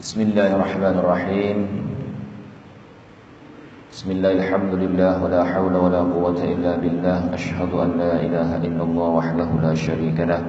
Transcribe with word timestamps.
بسم 0.00 0.32
الله 0.32 0.56
الرحمن 0.56 0.96
الرحيم. 1.04 1.58
بسم 3.92 4.08
الله 4.10 4.32
الحمد 4.32 4.72
لله 4.80 5.12
ولا 5.20 5.44
حول 5.44 5.74
ولا 5.76 6.00
قوة 6.00 6.40
إلا 6.40 6.80
بالله. 6.80 7.36
أشهد 7.36 7.68
أن 7.68 7.90
لا 8.00 8.12
إله 8.16 8.64
إلا 8.64 8.80
الله 8.80 9.08
وحده 9.20 9.48
لا 9.60 9.74
شريك 9.76 10.16
له 10.24 10.40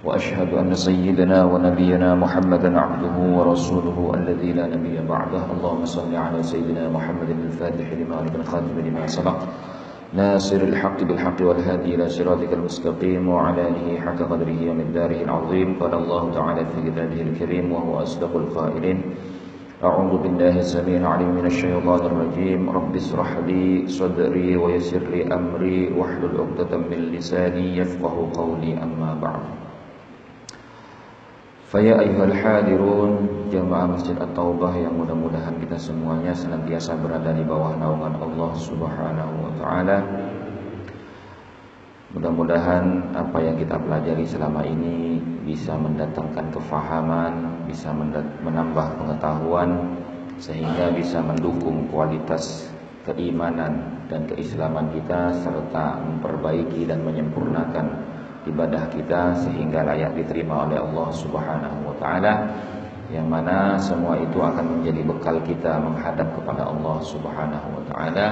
وأشهد 0.00 0.48
أن 0.56 0.72
سيدنا 0.72 1.44
ونبينا 1.44 2.14
محمدا 2.16 2.70
عبده 2.80 3.16
ورسوله 3.36 3.98
الذي 4.16 4.56
لا 4.56 4.64
نبي 4.64 4.96
بعده. 5.04 5.44
اللهم 5.52 5.84
صل 5.84 6.08
على 6.16 6.40
سيدنا 6.40 6.88
محمد 6.88 7.28
الفاتح 7.28 7.84
لما 8.00 8.14
أغلق 8.16 8.34
الخاتم 8.48 8.76
لما 8.80 9.04
سبق. 9.12 9.38
ناصر 10.12 10.56
الحق 10.56 11.02
بالحق 11.02 11.42
والهادي 11.42 11.94
إلى 11.94 12.08
صراطك 12.08 12.52
المستقيم 12.52 13.28
وعلى 13.28 13.68
آله 13.68 14.00
حق 14.00 14.16
قدره 14.16 14.70
ومقداره 14.70 15.20
العظيم. 15.24 15.76
قال 15.80 15.94
الله 15.94 16.32
تعالى 16.32 16.62
في 16.66 16.90
كتابه 16.90 17.20
الكريم 17.22 17.72
وهو 17.72 18.02
أصدق 18.02 18.36
القائلين 18.36 19.02
أعوذ 19.84 20.12
بالله 20.22 20.58
السميع 20.58 20.96
العليم 20.96 21.28
من 21.28 21.46
الشيطان 21.46 22.00
الرجيم. 22.06 22.70
رب 22.70 22.96
اشرح 22.96 23.30
لي 23.46 23.84
صدري 23.86 24.56
ويسر 24.56 25.02
لي 25.12 25.28
أمري 25.28 25.92
واحلل 25.92 26.40
عقدة 26.40 26.72
من 26.78 27.12
لساني 27.12 27.76
يفقه 27.76 28.28
قولي 28.34 28.82
أما 28.82 29.10
بعد. 29.22 29.67
Faya 31.68 32.00
ayyuhal 32.00 32.32
hadirun 32.32 33.28
jamaah 33.52 33.92
Masjid 33.92 34.16
At-Taubah 34.16 34.72
yang 34.72 34.96
mudah-mudahan 34.96 35.60
kita 35.60 35.76
semuanya 35.76 36.32
senantiasa 36.32 36.96
berada 36.96 37.28
di 37.28 37.44
bawah 37.44 37.76
naungan 37.76 38.16
Allah 38.16 38.56
Subhanahu 38.56 39.34
wa 39.36 39.52
taala. 39.60 40.00
Mudah-mudahan 42.16 43.12
apa 43.12 43.36
yang 43.44 43.60
kita 43.60 43.76
pelajari 43.84 44.24
selama 44.24 44.64
ini 44.64 45.20
bisa 45.44 45.76
mendatangkan 45.76 46.56
kefahaman, 46.56 47.68
bisa 47.68 47.92
menambah 48.40 49.04
pengetahuan 49.04 50.00
sehingga 50.40 50.88
bisa 50.96 51.20
mendukung 51.20 51.84
kualitas 51.92 52.72
keimanan 53.04 54.08
dan 54.08 54.24
keislaman 54.24 54.88
kita 54.96 55.36
serta 55.44 56.00
memperbaiki 56.00 56.88
dan 56.88 57.04
menyempurnakan 57.04 58.16
ibadah 58.48 58.88
kita 58.88 59.36
sehingga 59.44 59.84
layak 59.84 60.16
diterima 60.16 60.64
oleh 60.64 60.80
Allah 60.80 61.08
Subhanahu 61.12 61.78
wa 61.92 61.94
taala 62.00 62.34
yang 63.08 63.24
mana 63.24 63.80
semua 63.80 64.20
itu 64.20 64.36
akan 64.36 64.80
menjadi 64.80 65.00
bekal 65.00 65.36
kita 65.40 65.80
menghadap 65.80 66.28
kepada 66.36 66.68
Allah 66.68 66.96
Subhanahu 67.00 67.68
wa 67.80 67.82
taala. 67.88 68.26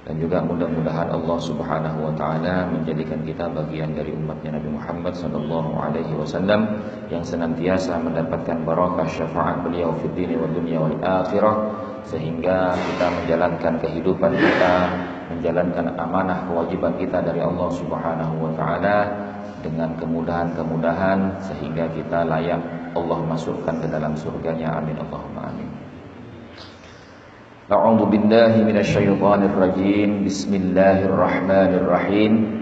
Dan 0.00 0.16
juga 0.16 0.42
mudah-mudahan 0.42 1.12
Allah 1.12 1.38
Subhanahu 1.38 1.98
wa 2.08 2.12
taala 2.18 2.66
menjadikan 2.66 3.20
kita 3.22 3.46
bagian 3.52 3.94
dari 3.94 4.10
umatnya 4.16 4.58
Nabi 4.58 4.74
Muhammad 4.74 5.14
sallallahu 5.14 5.70
alaihi 5.76 6.14
wasallam 6.16 6.82
yang 7.12 7.22
senantiasa 7.22 8.00
mendapatkan 8.00 8.64
barakah 8.64 9.06
syafaat 9.06 9.62
beliau 9.62 9.94
fi 10.00 10.10
dini 10.16 10.34
wa 10.34 10.48
dunya 10.50 10.78
wal 10.82 10.98
akhirah 10.98 11.56
sehingga 12.08 12.74
kita 12.74 13.06
menjalankan 13.12 13.74
kehidupan 13.78 14.32
kita 14.34 14.74
menjalankan 15.30 15.94
amanah 15.94 16.50
kewajiban 16.50 16.98
kita 16.98 17.22
dari 17.22 17.38
Allah 17.40 17.70
Subhanahu 17.72 18.42
wa 18.42 18.50
taala 18.58 18.98
dengan 19.62 19.94
kemudahan-kemudahan 19.96 21.40
sehingga 21.46 21.86
kita 21.94 22.24
layak 22.26 22.58
Allah 22.98 23.22
masukkan 23.22 23.78
ke 23.78 23.86
dalam 23.86 24.18
surganya. 24.18 24.82
Amin. 24.82 24.98
Allahumma 24.98 25.54
amin. 25.54 25.70
A'udzu 27.70 28.10
billahi 28.10 28.66
minasyaitonir 28.66 29.54
rajim 29.54 30.26
Bismillahirrahmanirrahim 30.26 32.59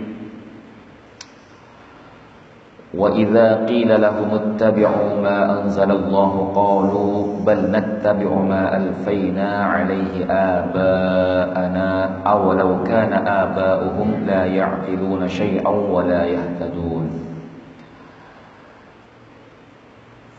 وإذا 2.93 3.65
قيل 3.65 4.01
لهم 4.01 4.29
اتبعوا 4.33 5.21
ما 5.21 5.37
أنزل 5.61 5.91
الله 5.91 6.33
قالوا 6.55 7.11
بل 7.41 7.59
نتبع 7.73 8.29
ما 8.29 8.77
ألفينا 8.77 9.49
عليه 9.65 10.13
آباءنا 10.29 11.89
أولو 12.21 12.83
كان 12.83 13.13
آباؤهم 13.27 14.09
لا 14.29 14.45
يعقلون 14.45 15.27
شيئا 15.27 15.69
ولا 15.69 16.23
يهتدون 16.25 17.33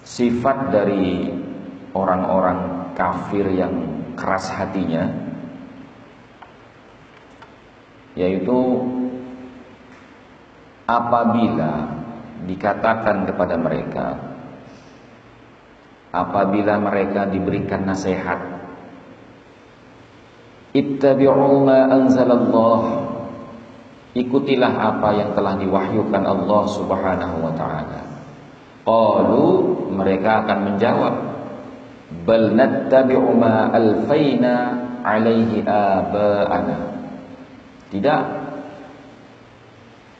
Sifat 0.04 0.70
dari 0.70 1.26
orang-orang 1.90 2.92
kafir 2.94 3.50
yang 3.50 3.74
keras 4.14 4.46
hatinya 4.46 5.10
Yaitu 8.14 8.78
Apabila 10.86 11.97
dikatakan 12.47 13.27
kepada 13.27 13.55
mereka 13.59 14.07
apabila 16.09 16.79
mereka 16.79 17.27
diberikan 17.29 17.85
nasihat 17.85 18.39
ittabi'u 20.73 21.65
ma 21.65 21.79
anzalallah 21.89 22.79
ikutilah 24.17 24.73
apa 24.73 25.09
yang 25.13 25.29
telah 25.37 25.53
diwahyukan 25.59 26.23
Allah 26.25 26.63
Subhanahu 26.73 27.35
wa 27.45 27.53
taala. 27.53 28.01
Qalu 28.83 29.47
mereka 29.93 30.45
akan 30.45 30.59
menjawab 30.65 31.15
bal 32.25 32.45
nattabi'u 32.57 33.29
ma 33.37 33.69
alfaina 33.69 34.53
alaihi 35.05 35.61
aba'ana. 35.61 36.77
Tidak. 37.93 38.21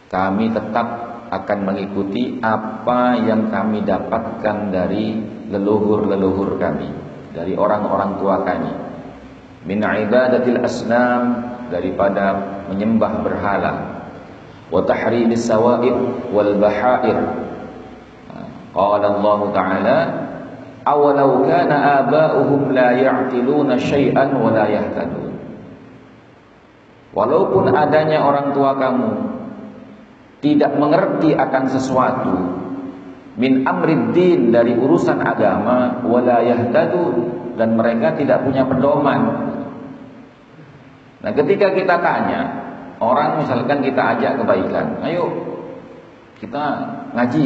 Kami 0.10 0.46
tetap 0.50 0.88
akan 1.30 1.60
mengikuti 1.62 2.42
apa 2.42 3.22
yang 3.22 3.54
kami 3.54 3.86
dapatkan 3.86 4.74
dari 4.74 5.14
leluhur-leluhur 5.54 6.58
kami, 6.58 6.90
dari 7.34 7.54
orang-orang 7.54 8.18
tua 8.18 8.42
kami. 8.42 8.74
Min 9.70 9.86
ibadatil 9.86 10.60
asnam 10.66 11.54
daripada 11.70 12.66
menyembah 12.74 13.22
berhala. 13.22 13.74
Wa 14.74 14.82
tahrimis 14.86 15.46
sawa'ib 15.46 16.30
wal 16.34 16.58
bahair. 16.58 17.18
Qala 18.70 19.08
Allah 19.18 19.40
Ta'ala 19.50 19.98
awalau 20.86 21.46
kana 21.46 22.06
aba'uhum 22.06 22.74
la 22.74 22.94
ya'qiluna 22.98 23.78
syai'an 23.78 24.34
wa 24.34 24.50
la 24.54 24.66
yahtadun. 24.70 25.34
Walaupun 27.14 27.74
adanya 27.74 28.22
orang 28.22 28.54
tua 28.54 28.78
kamu 28.78 29.39
tidak 30.40 30.72
mengerti 30.80 31.36
akan 31.36 31.64
sesuatu 31.68 32.36
min 33.40 33.64
amriddin 33.64 34.52
dari 34.52 34.76
urusan 34.76 35.20
agama 35.24 36.04
wala 36.04 36.44
yahtadun 36.44 37.16
dan 37.56 37.76
mereka 37.76 38.16
tidak 38.16 38.44
punya 38.44 38.64
pedoman. 38.68 39.22
Nah, 41.20 41.32
ketika 41.36 41.76
kita 41.76 42.00
tanya 42.00 42.42
orang 43.04 43.44
misalkan 43.44 43.84
kita 43.84 44.16
ajak 44.16 44.40
kebaikan, 44.40 45.04
ayo 45.04 45.28
kita 46.40 46.64
ngaji. 47.16 47.46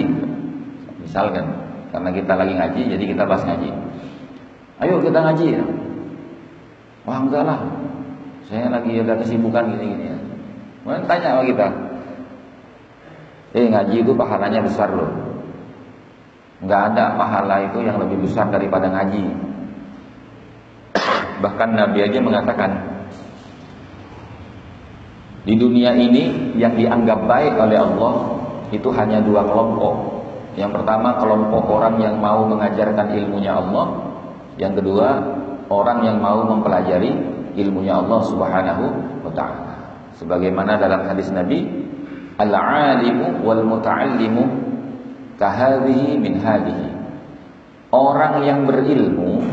Misalkan 1.01 1.45
karena 1.89 2.09
kita 2.09 2.33
lagi 2.37 2.53
ngaji 2.57 2.81
jadi 2.93 3.03
kita 3.09 3.23
bahas 3.25 3.45
ngaji. 3.45 3.69
Ayo 4.81 5.01
kita 5.01 5.19
ngaji. 5.21 5.47
Wah 7.05 7.17
enggak 7.21 7.43
lah. 7.45 7.59
Saya 8.49 8.69
lagi 8.69 8.97
ada 9.01 9.17
kesibukan 9.17 9.77
gini-gini 9.77 10.13
ya. 10.13 10.17
Mana 10.83 11.07
tanya 11.07 11.37
sama 11.37 11.43
kita, 11.47 11.67
Eh 13.53 13.69
ngaji 13.69 14.01
itu 14.01 14.11
pahalanya 14.17 14.65
besar 14.65 14.89
loh. 14.89 15.13
Nggak 16.65 16.81
ada 16.93 17.13
pahala 17.13 17.55
itu 17.69 17.85
yang 17.85 18.01
lebih 18.01 18.25
besar 18.25 18.49
daripada 18.49 18.89
ngaji. 18.89 19.23
Bahkan 21.43 21.69
Nabi 21.77 21.99
aja 22.01 22.17
mengatakan 22.17 22.71
di 25.43 25.53
dunia 25.59 25.91
ini 25.93 26.55
yang 26.55 26.73
dianggap 26.73 27.27
baik 27.27 27.53
oleh 27.59 27.77
Allah 27.77 28.13
itu 28.73 28.89
hanya 28.95 29.21
dua 29.21 29.45
kelompok. 29.45 30.23
Yang 30.57 30.81
pertama 30.81 31.19
kelompok 31.21 31.63
orang 31.67 32.01
yang 32.01 32.15
mau 32.17 32.47
mengajarkan 32.49 33.13
ilmunya 33.13 33.53
Allah. 33.53 34.17
Yang 34.57 34.81
kedua 34.81 35.07
orang 35.69 36.05
yang 36.07 36.17
mau 36.23 36.41
mempelajari 36.41 37.11
ilmunya 37.59 38.01
Allah 38.01 38.19
Subhanahu 38.23 38.83
wa 39.27 39.31
taala. 39.35 39.73
Sebagaimana 40.17 40.79
dalam 40.79 41.05
hadis 41.05 41.27
Nabi 41.33 41.82
Al-alimu 42.39 43.45
wal 43.45 43.61
muta'allimu 43.61 44.43
kahadhihi 45.37 46.17
min 46.17 46.41
hadhihi. 46.41 46.89
Orang 47.93 48.41
yang 48.41 48.65
berilmu 48.65 49.45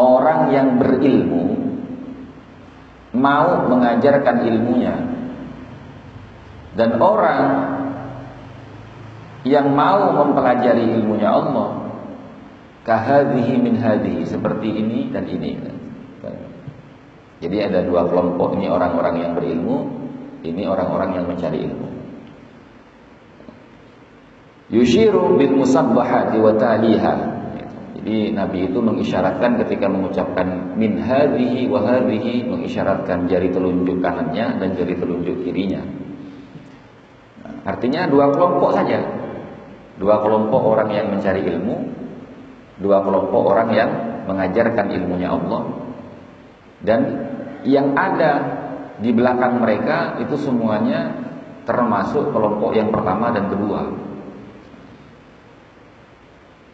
orang 0.00 0.54
yang 0.54 0.80
berilmu 0.80 1.60
mau 3.10 3.66
mengajarkan 3.66 4.46
ilmunya 4.46 4.94
dan 6.78 6.96
orang 7.02 7.42
yang 9.42 9.72
mau 9.74 10.14
mempelajari 10.14 10.94
ilmunya 11.00 11.28
Allah 11.28 11.90
kahadhihi 12.86 13.54
min 13.58 13.76
hadhihi 13.76 14.24
seperti 14.24 14.68
ini 14.70 15.10
dan 15.10 15.26
ini. 15.26 15.58
Jadi 17.40 17.56
ada 17.56 17.80
dua 17.80 18.04
kelompok 18.04 18.52
ini 18.52 18.68
orang-orang 18.68 19.14
yang 19.16 19.32
berilmu 19.32 19.99
ini 20.40 20.62
orang-orang 20.64 21.20
yang 21.20 21.26
mencari 21.28 21.58
ilmu. 21.68 21.88
Yushiru 24.70 25.34
bil 25.34 25.54
musabbahati 25.58 26.38
wa 26.38 26.54
taliha. 26.54 27.14
Jadi 28.00 28.32
Nabi 28.32 28.70
itu 28.70 28.78
mengisyaratkan 28.80 29.60
ketika 29.66 29.90
mengucapkan 29.90 30.78
min 30.78 31.02
hadhihi 31.02 31.68
wa 31.68 31.84
hadhihi 31.84 32.48
mengisyaratkan 32.48 33.28
jari 33.28 33.52
telunjuk 33.52 34.00
kanannya 34.00 34.56
dan 34.56 34.68
jari 34.78 34.96
telunjuk 34.96 35.44
kirinya. 35.44 35.84
Artinya 37.66 38.08
dua 38.08 38.32
kelompok 38.32 38.72
saja. 38.72 39.04
Dua 40.00 40.16
kelompok 40.24 40.64
orang 40.64 40.96
yang 40.96 41.12
mencari 41.12 41.44
ilmu, 41.44 41.76
dua 42.80 43.04
kelompok 43.04 43.42
orang 43.52 43.68
yang 43.76 43.90
mengajarkan 44.24 44.88
ilmunya 44.96 45.28
Allah. 45.28 45.62
Dan 46.80 47.00
yang 47.68 47.92
ada 47.92 48.59
di 49.00 49.10
belakang 49.16 49.64
mereka 49.64 50.20
itu 50.20 50.36
semuanya 50.36 51.16
termasuk 51.64 52.32
kelompok 52.32 52.76
yang 52.76 52.92
pertama 52.92 53.32
dan 53.32 53.48
kedua. 53.48 53.82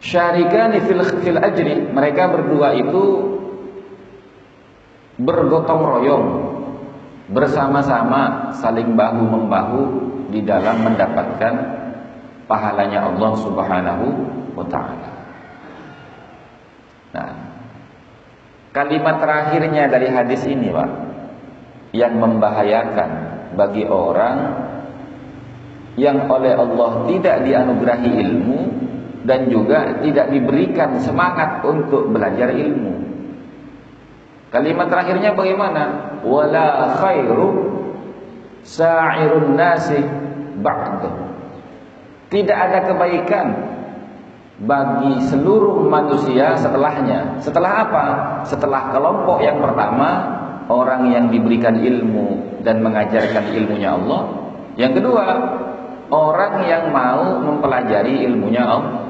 Syarikani 0.03 0.83
fil, 0.85 1.01
fil 1.23 1.39
ajri, 1.39 1.89
mereka 1.89 2.29
berdua 2.29 2.75
itu 2.77 3.03
bergotong 5.17 5.81
royong 5.81 6.25
bersama-sama 7.33 8.53
saling 8.55 8.93
bahu 8.93 9.23
membahu 9.25 9.81
di 10.31 10.45
dalam 10.45 10.85
mendapatkan 10.85 11.53
pahalanya 12.47 13.09
Allah 13.11 13.31
Subhanahu 13.41 14.05
wa 14.55 14.65
taala. 14.69 15.09
Nah, 17.11 17.31
kalimat 18.71 19.19
terakhirnya 19.19 19.89
dari 19.91 20.07
hadis 20.07 20.45
ini, 20.47 20.71
Pak, 20.71 20.89
yang 21.95 22.19
membahayakan 22.19 23.09
bagi 23.55 23.87
orang 23.87 24.37
yang 25.97 26.29
oleh 26.29 26.53
Allah 26.53 27.09
tidak 27.09 27.35
dianugerahi 27.41 28.11
ilmu 28.21 28.59
dan 29.25 29.49
juga 29.49 29.97
tidak 30.05 30.29
diberikan 30.29 31.01
semangat 31.01 31.65
untuk 31.65 32.13
belajar 32.13 32.53
ilmu. 32.53 32.93
Kalimat 34.47 34.87
terakhirnya 34.87 35.35
bagaimana? 35.35 35.83
Wala 36.23 36.95
khairu 37.01 37.49
sa'irun 38.63 39.57
nasi 39.57 39.99
ba'du. 40.61 41.11
Tidak 42.31 42.55
ada 42.55 42.87
kebaikan 42.87 43.47
bagi 44.63 45.27
seluruh 45.27 45.85
manusia 45.91 46.55
setelahnya. 46.55 47.43
Setelah 47.43 47.71
apa? 47.87 48.05
Setelah 48.47 48.95
kelompok 48.95 49.43
yang 49.43 49.59
pertama, 49.59 50.36
orang 50.67 51.11
yang 51.11 51.25
diberikan 51.31 51.79
ilmu 51.79 52.61
dan 52.63 52.83
mengajarkan 52.83 53.55
ilmunya 53.55 53.95
Allah. 53.95 54.21
Yang 54.77 55.01
kedua, 55.01 55.25
orang 56.11 56.53
yang 56.67 56.91
mau 56.93 57.41
mempelajari 57.41 58.27
ilmunya 58.27 58.63
Allah. 58.63 59.07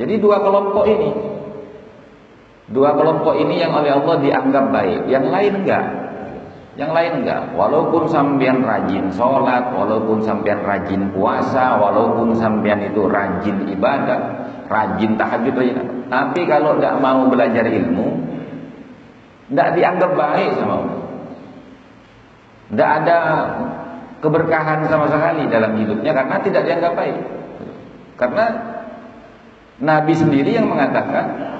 Jadi 0.00 0.14
dua 0.18 0.40
kelompok 0.40 0.84
ini 0.88 1.10
Dua 2.72 2.96
kelompok 2.96 3.36
ini 3.36 3.60
yang 3.60 3.76
oleh 3.76 3.92
Allah 3.92 4.16
dianggap 4.18 4.72
baik 4.72 5.00
Yang 5.06 5.26
lain 5.28 5.52
enggak 5.64 5.84
Yang 6.80 6.90
lain 6.96 7.12
enggak 7.22 7.42
Walaupun 7.52 8.08
sampean 8.08 8.64
rajin 8.64 9.12
sholat 9.12 9.76
Walaupun 9.76 10.24
sampean 10.24 10.64
rajin 10.64 11.12
puasa 11.12 11.76
Walaupun 11.76 12.32
sampean 12.32 12.80
itu 12.88 13.04
rajin 13.04 13.68
ibadah 13.68 14.20
Rajin 14.72 15.20
tahajud 15.20 15.54
Tapi 16.08 16.40
kalau 16.48 16.80
enggak 16.80 16.96
mau 16.96 17.28
belajar 17.28 17.68
ilmu 17.68 18.31
Enggak 19.52 19.68
dianggap 19.76 20.12
baik 20.16 20.50
sama 20.56 20.74
Allah 20.80 20.98
Enggak 22.72 22.90
ada 23.04 23.18
keberkahan 24.24 24.88
sama 24.88 25.06
sekali 25.12 25.44
dalam 25.52 25.76
hidupnya 25.76 26.16
Karena 26.16 26.36
tidak 26.40 26.62
dianggap 26.64 26.92
baik 26.96 27.16
Karena 28.16 28.44
Nabi 29.82 30.14
sendiri 30.14 30.54
yang 30.54 30.70
mengatakan 30.70 31.52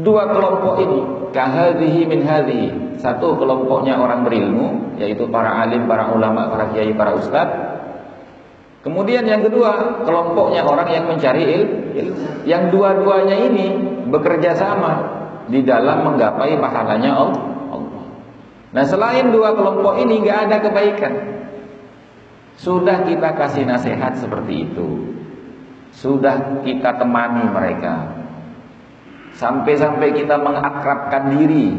dua 0.00 0.24
kelompok 0.32 0.80
ini 0.80 0.98
kahadhihi 1.36 2.00
min 2.08 2.24
hadhihi. 2.24 2.68
Satu 2.96 3.36
kelompoknya 3.36 4.00
orang 4.00 4.24
berilmu 4.24 4.96
yaitu 4.96 5.28
para 5.28 5.60
alim, 5.60 5.84
para 5.84 6.12
ulama, 6.16 6.48
para 6.48 6.72
kiai, 6.72 6.96
para 6.96 7.12
ustaz. 7.12 7.48
Kemudian 8.82 9.28
yang 9.28 9.44
kedua, 9.44 10.02
kelompoknya 10.02 10.66
orang 10.66 10.88
yang 10.90 11.04
mencari 11.06 11.42
ilmu. 11.44 11.76
Yang 12.48 12.62
dua-duanya 12.74 13.36
ini 13.52 13.66
bekerja 14.10 14.58
sama 14.58 15.21
di 15.48 15.64
dalam 15.66 16.06
menggapai 16.06 16.58
pahalanya 16.58 17.12
Allah. 17.16 18.06
Nah, 18.72 18.84
selain 18.88 19.32
dua 19.32 19.52
kelompok 19.52 20.00
ini 20.00 20.22
nggak 20.22 20.38
ada 20.48 20.56
kebaikan. 20.64 21.14
Sudah 22.56 23.04
kita 23.04 23.34
kasih 23.34 23.64
nasihat 23.66 24.16
seperti 24.20 24.70
itu. 24.70 24.88
Sudah 25.92 26.64
kita 26.64 26.96
temani 26.96 27.52
mereka 27.52 28.22
Sampai-sampai 29.36 30.16
kita 30.16 30.40
mengakrabkan 30.40 31.36
diri 31.36 31.76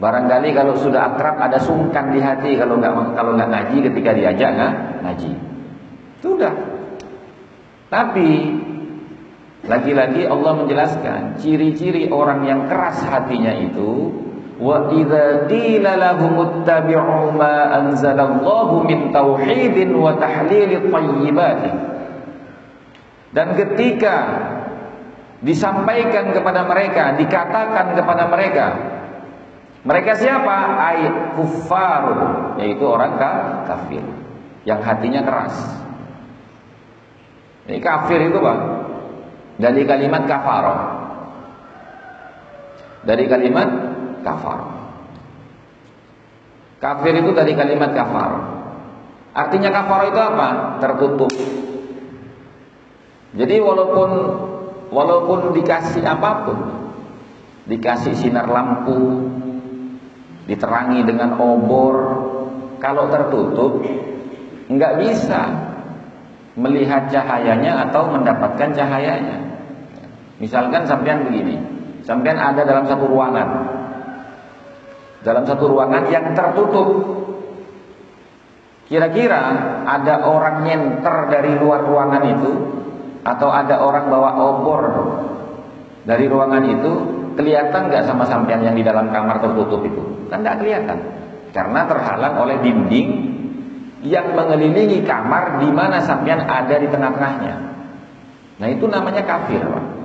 Barangkali 0.00 0.56
kalau 0.56 0.80
sudah 0.80 1.12
akrab 1.12 1.36
ada 1.36 1.60
sungkan 1.60 2.08
di 2.08 2.24
hati 2.24 2.56
kalau 2.56 2.80
nggak 2.80 3.12
kalau 3.12 3.36
nggak 3.36 3.52
ngaji 3.52 3.76
ketika 3.84 4.16
diajak 4.16 4.48
nggak 4.56 4.72
ngaji. 5.04 5.32
Sudah. 6.24 6.54
Tapi 7.92 8.28
lagi-lagi 9.68 10.24
Allah 10.24 10.52
menjelaskan 10.64 11.36
ciri-ciri 11.36 12.08
orang 12.08 12.48
yang 12.48 12.60
keras 12.64 13.04
hatinya 13.04 13.52
itu 13.60 14.08
wa 14.56 14.88
idza 14.92 15.48
qila 15.48 16.00
lahum 16.00 16.34
ittabi'u 16.40 17.32
ma 17.36 17.80
anzalallahu 17.80 18.88
min 18.88 19.12
tauhidin 19.12 19.92
wa 19.92 20.16
tahlil 20.16 20.88
thayyibatin 20.88 21.76
dan 23.30 23.54
ketika 23.54 24.16
disampaikan 25.40 26.34
kepada 26.34 26.66
mereka, 26.66 27.14
dikatakan 27.14 27.94
kepada 27.94 28.26
mereka, 28.26 28.66
mereka 29.86 30.12
siapa? 30.18 30.56
Ayat 30.76 31.16
kuffarun, 31.38 32.20
yaitu 32.60 32.84
orang 32.84 33.16
kafir 33.64 34.02
yang 34.66 34.82
hatinya 34.82 35.22
keras. 35.24 35.54
Ini 37.70 37.78
kafir 37.78 38.18
itu 38.18 38.38
bang 38.42 38.60
dari 39.60 39.84
kalimat 39.84 40.24
kafar. 40.24 40.64
Dari 43.04 43.24
kalimat 43.28 43.68
kafar. 44.24 44.60
Kafir 46.80 47.12
itu 47.20 47.30
dari 47.36 47.52
kalimat 47.52 47.92
kafar. 47.92 48.32
Artinya 49.36 49.70
kafar 49.70 50.10
itu 50.10 50.20
apa? 50.20 50.48
Tertutup, 50.82 51.30
jadi 53.30 53.62
walaupun 53.62 54.10
walaupun 54.90 55.54
dikasih 55.54 56.02
apa 56.02 56.30
pun, 56.42 56.58
dikasih 57.70 58.18
sinar 58.18 58.50
lampu, 58.50 59.30
diterangi 60.50 61.06
dengan 61.06 61.38
obor, 61.38 61.94
kalau 62.82 63.06
tertutup 63.06 63.86
nggak 64.66 64.96
bisa 64.98 65.42
melihat 66.58 67.06
cahayanya 67.06 67.86
atau 67.90 68.10
mendapatkan 68.10 68.74
cahayanya. 68.74 69.49
Misalkan 70.40 70.88
sampean 70.88 71.28
begini, 71.28 71.60
sampean 72.02 72.40
ada 72.40 72.64
dalam 72.64 72.88
satu 72.88 73.04
ruangan, 73.04 73.48
dalam 75.20 75.44
satu 75.44 75.64
ruangan 75.68 76.08
yang 76.08 76.32
tertutup. 76.32 76.88
Kira-kira 78.90 79.42
ada 79.86 80.26
orang 80.26 80.66
nyenter 80.66 81.30
dari 81.30 81.54
luar 81.54 81.86
ruangan 81.86 82.24
itu 82.26 82.52
atau 83.22 83.48
ada 83.52 83.84
orang 83.84 84.10
bawa 84.10 84.30
obor 84.34 84.82
dari 86.08 86.24
ruangan 86.26 86.64
itu 86.64 86.90
kelihatan 87.36 87.92
nggak 87.92 88.02
sama 88.08 88.24
sampean 88.24 88.64
yang 88.64 88.74
di 88.74 88.82
dalam 88.82 89.12
kamar 89.12 89.38
tertutup 89.38 89.84
itu 89.84 90.26
kan 90.32 90.40
nggak 90.40 90.58
kelihatan 90.58 90.98
karena 91.52 91.80
terhalang 91.86 92.34
oleh 92.40 92.56
dinding 92.64 93.08
yang 94.00 94.32
mengelilingi 94.32 95.04
kamar 95.04 95.60
di 95.60 95.68
mana 95.68 96.00
sampean 96.00 96.48
ada 96.48 96.74
di 96.80 96.88
tengah-tengahnya 96.88 97.54
nah 98.58 98.68
itu 98.68 98.84
namanya 98.88 99.22
kafir 99.22 99.60
Pak. 99.60 99.99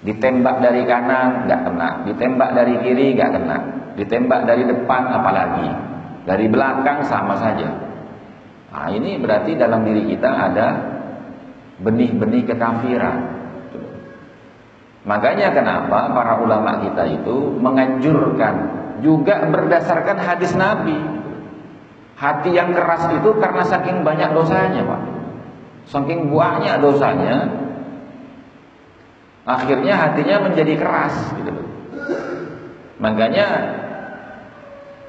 Ditembak 0.00 0.64
dari 0.64 0.82
kanan 0.88 1.44
nggak 1.44 1.60
kena 1.66 1.88
ditembak 2.08 2.50
dari 2.56 2.74
kiri 2.80 3.12
nggak 3.16 3.30
kena 3.36 3.56
ditembak 4.00 4.48
dari 4.48 4.64
depan 4.64 5.02
apalagi 5.12 5.68
dari 6.24 6.46
belakang 6.48 7.04
sama 7.04 7.36
saja 7.36 7.68
nah 8.70 8.88
ini 8.88 9.20
berarti 9.20 9.58
dalam 9.60 9.84
diri 9.84 10.08
kita 10.08 10.30
ada 10.30 10.68
benih-benih 11.80 12.44
kekafiran. 12.44 13.18
Makanya 15.00 15.56
kenapa 15.56 16.12
para 16.12 16.44
ulama 16.44 16.84
kita 16.84 17.08
itu 17.08 17.56
menganjurkan 17.56 18.54
juga 19.00 19.48
berdasarkan 19.48 20.20
hadis 20.20 20.52
Nabi. 20.52 20.96
Hati 22.20 22.52
yang 22.52 22.76
keras 22.76 23.08
itu 23.16 23.32
karena 23.40 23.64
saking 23.64 24.04
banyak 24.04 24.36
dosanya, 24.36 24.84
Pak. 24.84 25.02
Saking 25.88 26.28
banyak 26.28 26.84
dosanya, 26.84 27.48
akhirnya 29.50 29.94
hatinya 29.98 30.46
menjadi 30.46 30.74
keras 30.78 31.14
gitu 31.34 31.50
Makanya 33.00 33.46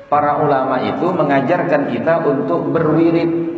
para 0.08 0.40
ulama 0.40 0.80
itu 0.80 1.12
mengajarkan 1.12 1.92
kita 1.92 2.24
untuk 2.24 2.72
berwirid 2.72 3.52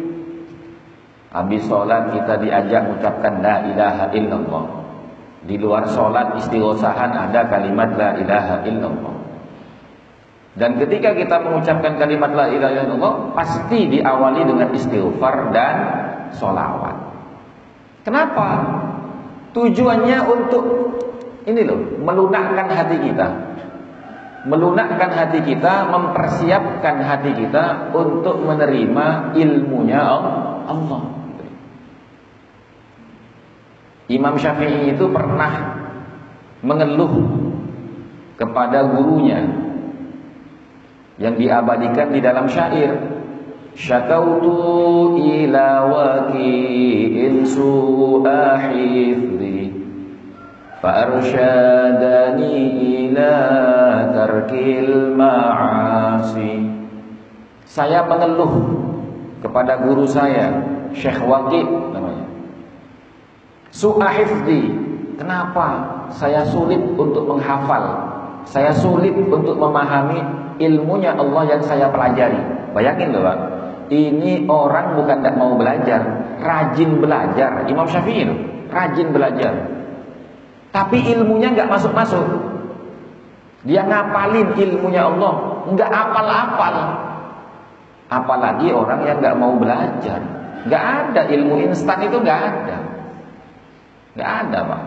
Habis 1.34 1.66
sholat 1.66 2.14
kita 2.14 2.38
diajak 2.46 2.94
ucapkan 2.94 3.42
la 3.42 3.66
ilaha 3.66 4.06
illallah. 4.14 4.66
Di 5.50 5.58
luar 5.58 5.90
sholat 5.90 6.38
istighosahan 6.38 7.10
ada 7.10 7.50
kalimat 7.50 7.90
la 7.98 8.14
ilaha 8.22 8.62
illallah. 8.70 9.18
Dan 10.54 10.78
ketika 10.78 11.18
kita 11.18 11.42
mengucapkan 11.42 11.98
kalimat 11.98 12.38
la 12.38 12.54
ilaha 12.54 12.86
illallah 12.86 13.14
pasti 13.34 13.90
diawali 13.98 14.46
dengan 14.46 14.70
istighfar 14.78 15.50
dan 15.50 15.76
sholawat. 16.38 16.96
Kenapa? 18.06 18.48
Tujuannya 19.54 20.18
untuk 20.26 20.66
ini 21.46 21.62
loh, 21.62 21.80
melunakkan 22.02 22.68
hati 22.72 22.98
kita. 23.06 23.28
Melunakkan 24.44 25.12
hati 25.14 25.40
kita, 25.46 25.88
mempersiapkan 25.88 27.00
hati 27.00 27.32
kita 27.32 27.96
untuk 27.96 28.44
menerima 28.44 29.38
ilmunya 29.40 30.04
Allah. 30.68 31.04
Imam 34.12 34.36
Syafi'i 34.36 34.92
itu 34.98 35.08
pernah 35.08 35.80
mengeluh 36.60 37.14
kepada 38.36 38.84
gurunya 38.92 39.48
yang 41.22 41.40
diabadikan 41.40 42.12
di 42.12 42.20
dalam 42.20 42.50
syair 42.50 43.14
Syakautu 43.74 45.18
ila 45.18 45.68
waqi'in 45.90 47.42
su'a 47.42 48.70
Farshadani 50.84 52.52
ila 53.08 53.36
tarkil 54.12 55.16
ma'asi 55.16 56.60
Saya 57.64 58.04
mengeluh 58.04 58.52
kepada 59.40 59.80
guru 59.80 60.04
saya 60.04 60.52
Syekh 60.92 61.24
Waqi 61.24 61.64
namanya. 61.64 62.28
Su'ahifdi 63.72 64.62
Kenapa 65.16 65.68
saya 66.12 66.44
sulit 66.52 66.84
untuk 67.00 67.32
menghafal? 67.32 68.12
Saya 68.44 68.76
sulit 68.76 69.16
untuk 69.16 69.56
memahami 69.56 70.20
ilmunya 70.60 71.16
Allah 71.16 71.48
yang 71.48 71.64
saya 71.64 71.88
pelajari. 71.96 72.76
Bayangin 72.76 73.16
loh 73.16 73.24
Pak. 73.24 73.38
Ini 73.88 74.52
orang 74.52 75.00
bukan 75.00 75.24
tidak 75.24 75.40
mau 75.40 75.56
belajar 75.56 76.04
Rajin 76.44 77.00
belajar. 77.00 77.72
Imam 77.72 77.88
Syafi'i 77.88 78.28
Rajin 78.68 79.16
belajar 79.16 79.73
Tapi 80.74 80.98
ilmunya 81.06 81.54
nggak 81.54 81.70
masuk-masuk. 81.70 82.26
Dia 83.62 83.86
ngapalin 83.86 84.58
ilmunya 84.58 85.06
Allah. 85.06 85.34
Nggak 85.70 85.92
apal-apal. 85.94 86.76
Apalagi 88.10 88.74
orang 88.74 89.06
yang 89.06 89.22
nggak 89.22 89.38
mau 89.38 89.54
belajar. 89.54 90.20
Nggak 90.66 90.84
ada 90.84 91.22
ilmu 91.30 91.62
instan 91.70 92.02
itu 92.02 92.18
nggak 92.18 92.40
ada. 92.42 92.78
Nggak 94.18 94.30
ada 94.44 94.60
Pak. 94.66 94.82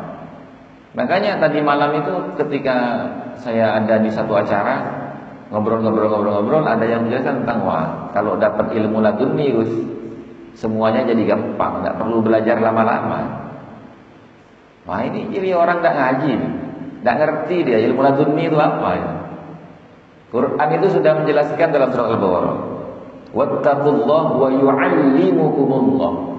Makanya 0.99 1.39
tadi 1.39 1.63
malam 1.63 2.03
itu 2.03 2.15
ketika 2.35 3.07
saya 3.39 3.79
ada 3.79 4.01
di 4.01 4.09
satu 4.09 4.33
acara 4.33 5.05
Ngobrol-ngobrol-ngobrol-ngobrol 5.53 6.65
ada 6.65 6.89
yang 6.89 7.05
menjelaskan 7.05 7.45
tentang 7.45 7.69
wah 7.69 8.11
Kalau 8.17 8.41
dapat 8.41 8.73
ilmu 8.73 9.05
laduni 9.05 9.53
Semuanya 10.57 11.05
jadi 11.05 11.37
gampang. 11.37 11.85
Nggak 11.85 12.01
perlu 12.01 12.25
belajar 12.25 12.57
lama-lama 12.59 13.46
Wah 14.87 15.03
ini 15.03 15.29
jadi 15.35 15.59
orang 15.59 15.83
nggak 15.83 15.97
ngaji 15.99 16.33
Nggak 17.03 17.17
ngerti 17.19 17.57
dia 17.67 17.79
ilmu 17.91 18.01
laduni 18.07 18.47
itu 18.47 18.59
apa 18.59 18.91
ya 18.95 19.11
Quran 20.31 20.69
itu 20.79 20.87
sudah 20.95 21.13
menjelaskan 21.23 21.69
dalam 21.75 21.91
surat 21.91 22.15
Al-Baqarah 22.15 22.57
Wattaqullah 23.35 24.25
wa 24.39 24.49
yu'allimukumullah 24.51 26.37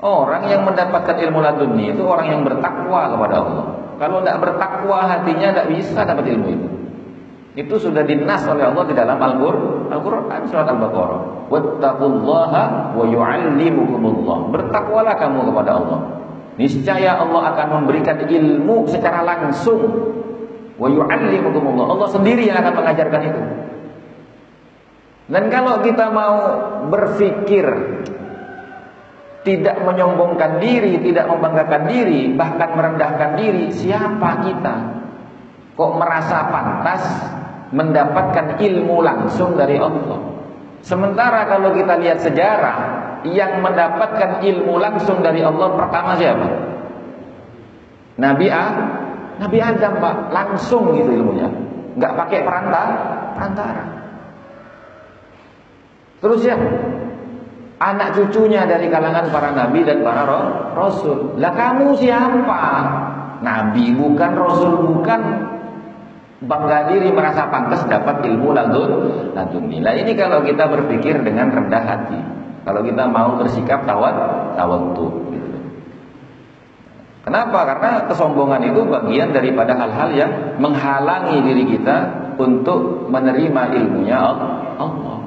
Orang 0.00 0.48
yang 0.48 0.64
mendapatkan 0.64 1.12
ilmu 1.12 1.44
laduni 1.44 1.92
itu 1.92 2.00
orang 2.08 2.32
yang 2.32 2.40
bertakwa 2.40 3.12
kepada 3.12 3.36
Allah. 3.36 3.66
Kalau 4.00 4.24
tidak 4.24 4.40
bertakwa 4.40 4.98
hatinya 5.04 5.52
tidak 5.52 5.68
bisa 5.76 6.00
dapat 6.08 6.24
ilmu 6.24 6.48
itu. 6.48 6.68
Itu 7.60 7.76
sudah 7.76 8.08
dinas 8.08 8.40
oleh 8.48 8.64
Allah 8.64 8.88
di 8.88 8.96
dalam 8.96 9.20
Al-Qur'an 9.20 9.92
Al 10.40 10.48
surat 10.48 10.64
Al-Baqarah. 10.72 11.52
Wattaqullaha 11.52 12.96
wa 12.96 13.04
yu'allimukumullah. 13.04 14.38
Bertakwalah 14.48 15.14
kamu 15.20 15.52
kepada 15.52 15.70
Allah. 15.76 16.00
Niscaya 16.60 17.16
Allah 17.16 17.56
akan 17.56 17.68
memberikan 17.80 18.20
ilmu 18.28 18.84
secara 18.84 19.24
langsung. 19.24 19.80
Wa 20.76 20.92
yu'allimukumullah. 20.92 21.88
Allah 21.88 22.08
sendiri 22.12 22.44
yang 22.52 22.60
akan 22.60 22.84
mengajarkan 22.84 23.22
itu. 23.24 23.42
Dan 25.32 25.48
kalau 25.48 25.80
kita 25.80 26.12
mau 26.12 26.36
berfikir 26.92 27.64
tidak 29.40 29.80
menyombongkan 29.88 30.60
diri, 30.60 31.00
tidak 31.00 31.32
membanggakan 31.32 31.88
diri, 31.88 32.36
bahkan 32.36 32.76
merendahkan 32.76 33.40
diri, 33.40 33.72
siapa 33.72 34.44
kita? 34.44 34.74
Kok 35.80 35.92
merasa 35.96 36.44
pantas 36.52 37.04
mendapatkan 37.72 38.60
ilmu 38.60 39.00
langsung 39.00 39.56
dari 39.56 39.80
Allah? 39.80 40.44
Sementara 40.84 41.48
kalau 41.48 41.72
kita 41.72 41.96
lihat 41.96 42.20
sejarah, 42.20 42.78
yang 43.28 43.60
mendapatkan 43.60 44.40
ilmu 44.40 44.80
langsung 44.80 45.20
dari 45.20 45.44
Allah 45.44 45.68
pertama 45.76 46.16
siapa? 46.16 46.48
Nabi 48.20 48.46
A, 48.52 48.66
Nabi 49.40 49.58
Adam 49.60 49.94
Pak, 50.00 50.16
langsung 50.28 50.92
gitu 50.96 51.10
ilmunya. 51.16 51.48
Enggak 51.96 52.12
pakai 52.16 52.40
perantara, 52.44 52.96
perantara. 53.34 53.84
Terus 56.20 56.40
ya, 56.44 56.56
anak 57.80 58.12
cucunya 58.12 58.68
dari 58.68 58.92
kalangan 58.92 59.32
para 59.32 59.56
nabi 59.56 59.80
dan 59.88 60.04
para 60.04 60.28
rasul. 60.76 61.40
Lah 61.40 61.52
kamu 61.56 61.96
siapa? 61.96 62.62
Nabi 63.40 63.96
bukan, 63.96 64.30
rasul 64.36 64.72
bukan. 64.84 65.20
Bangga 66.40 66.88
diri 66.88 67.12
merasa 67.12 67.52
pantas 67.52 67.84
dapat 67.84 68.24
ilmu 68.24 68.56
ladun 68.56 68.92
laduni. 69.36 69.84
Lah 69.84 69.92
ini 69.92 70.16
kalau 70.16 70.40
kita 70.40 70.72
berpikir 70.72 71.20
dengan 71.20 71.52
rendah 71.52 71.84
hati. 71.84 72.39
Kalau 72.70 72.86
kita 72.86 73.02
mau 73.10 73.34
bersikap 73.34 73.82
tawat 73.82 74.14
tawatu 74.54 75.26
gitu. 75.34 75.58
Kenapa? 77.26 77.66
Karena 77.66 78.06
kesombongan 78.06 78.62
itu 78.70 78.86
bagian 78.86 79.34
daripada 79.34 79.74
hal-hal 79.74 80.14
yang 80.14 80.30
menghalangi 80.62 81.42
diri 81.50 81.66
kita 81.66 81.96
untuk 82.38 83.10
menerima 83.10 83.74
ilmunya 83.74 84.18
Allah. 84.22 85.18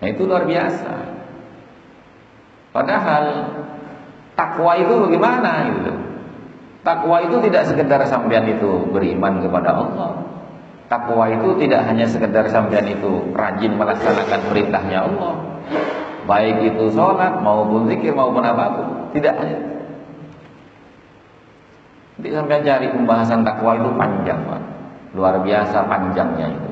Nah 0.00 0.08
itu 0.08 0.24
luar 0.24 0.48
biasa. 0.48 0.92
Padahal 2.72 3.24
takwa 4.40 4.72
itu 4.80 4.94
bagaimana 5.04 5.52
gitu. 5.68 5.92
Takwa 6.80 7.28
itu 7.28 7.36
tidak 7.44 7.76
sekedar 7.76 8.00
sampean 8.08 8.56
itu 8.56 8.88
beriman 8.88 9.44
kepada 9.44 9.76
Allah. 9.76 10.37
Takwa 10.88 11.28
itu 11.28 11.48
tidak 11.60 11.84
hanya 11.84 12.08
sekedar 12.08 12.48
sampean 12.48 12.88
itu 12.88 13.36
rajin 13.36 13.76
melaksanakan 13.76 14.40
perintahnya 14.48 15.04
Allah. 15.04 15.34
Baik 16.24 16.72
itu 16.72 16.88
sholat 16.96 17.44
maupun 17.44 17.92
zikir 17.92 18.16
maupun 18.16 18.40
apa 18.40 18.64
pun. 18.72 18.86
Tidak 19.12 19.34
hanya. 19.36 19.60
Nanti 22.16 22.28
sampean 22.32 22.64
cari 22.64 22.88
pembahasan 22.88 23.44
takwa 23.44 23.76
itu 23.76 23.90
panjang, 24.00 24.40
Pak. 24.48 24.62
Luar 25.12 25.44
biasa 25.44 25.86
panjangnya 25.86 26.56
itu. 26.56 26.70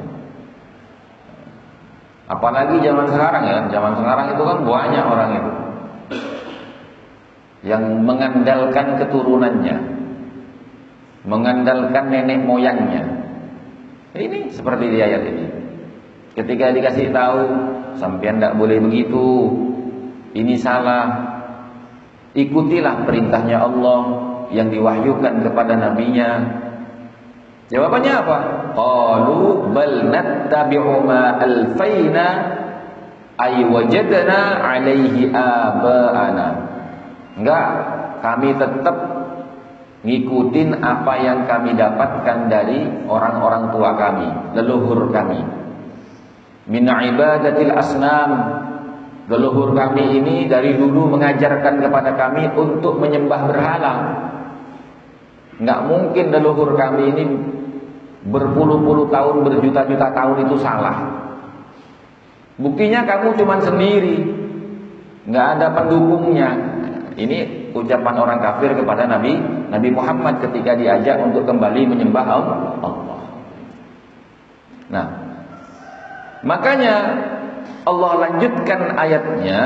Apalagi 2.26 2.82
zaman 2.82 3.06
sekarang 3.06 3.42
ya, 3.46 3.58
zaman 3.70 3.92
sekarang 4.00 4.26
itu 4.35 4.42
kan 4.42 4.58
banyak 4.66 5.04
orang 5.06 5.30
itu 5.38 5.52
yang 7.66 7.82
mengandalkan 8.02 8.99
keturunannya, 8.99 9.76
mengandalkan 11.26 12.04
nenek 12.11 12.42
moyangnya. 12.42 13.15
Ini 14.16 14.38
seperti 14.52 14.85
di 14.88 14.99
ayat 15.00 15.23
ini. 15.28 15.46
Ketika 16.37 16.73
dikasih 16.73 17.12
tahu, 17.12 17.42
sampean 17.96 18.40
tidak 18.40 18.56
boleh 18.61 18.80
begitu, 18.80 19.52
ini 20.37 20.56
salah. 20.61 21.37
Ikutilah 22.37 23.08
perintahnya 23.08 23.64
Allah 23.64 24.00
yang 24.52 24.68
diwahyukan 24.68 25.40
kepada 25.40 25.73
nabinya 25.73 26.30
Jawabannya 27.66 28.12
apa? 28.14 28.38
Qalu 28.78 29.75
bal 29.75 29.94
nattabi'u 30.06 31.02
ma 31.02 31.35
alfaina 31.42 32.26
ay 33.42 33.66
wajadna 33.66 34.40
alaihi 34.62 35.35
aba'ana. 35.35 36.49
Enggak, 37.37 37.66
kami 38.23 38.54
tetap 38.54 38.96
ngikutin 40.06 40.78
apa 40.78 41.12
yang 41.18 41.50
kami 41.50 41.75
dapatkan 41.75 42.46
dari 42.46 42.86
orang-orang 43.10 43.75
tua 43.75 43.90
kami, 43.98 44.28
leluhur 44.54 45.10
kami. 45.10 45.42
Min 46.70 46.86
ibadatil 46.86 47.75
asnam. 47.75 48.32
Leluhur 49.26 49.75
kami 49.75 50.22
ini 50.22 50.46
dari 50.46 50.78
dulu 50.78 51.10
mengajarkan 51.10 51.82
kepada 51.82 52.14
kami 52.14 52.46
untuk 52.54 53.02
menyembah 53.02 53.50
berhala. 53.50 53.94
Enggak 55.58 55.80
mungkin 55.90 56.25
leluhur 56.30 56.78
kami 56.78 57.10
ini 57.10 57.25
berpuluh-puluh 58.30 59.10
tahun, 59.10 59.42
berjuta-juta 59.42 60.14
tahun 60.14 60.46
itu 60.46 60.56
salah. 60.62 61.26
Buktinya 62.54 63.02
kamu 63.02 63.34
cuma 63.34 63.58
sendiri, 63.58 64.22
nggak 65.26 65.46
ada 65.58 65.66
pendukungnya. 65.75 66.50
ini 67.16 67.72
ucapan 67.72 68.16
orang 68.20 68.38
kafir 68.44 68.76
kepada 68.76 69.08
Nabi 69.08 69.55
Nabi 69.66 69.88
Muhammad 69.90 70.38
ketika 70.42 70.78
diajak 70.78 71.18
untuk 71.23 71.42
kembali 71.42 71.82
menyembah 71.90 72.26
Allah. 72.26 73.20
Nah, 74.87 75.06
makanya 76.46 76.94
Allah 77.82 78.12
lanjutkan 78.23 78.94
ayatnya 78.94 79.62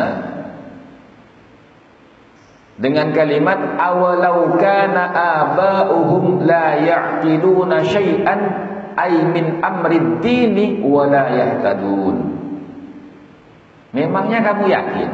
dengan 2.81 3.13
kalimat 3.13 3.77
awalau 3.77 4.57
kana 4.57 5.13
aba'uhum 5.13 6.49
la 6.49 6.81
ya'qiluna 6.81 7.85
syai'an 7.85 8.41
ay 8.97 9.13
min 9.29 9.61
amrid 9.61 10.25
dini 10.25 10.81
wa 10.81 11.05
la 11.05 11.25
yahtadun. 11.29 12.17
Memangnya 13.93 14.41
kamu 14.41 14.65
yakin 14.73 15.11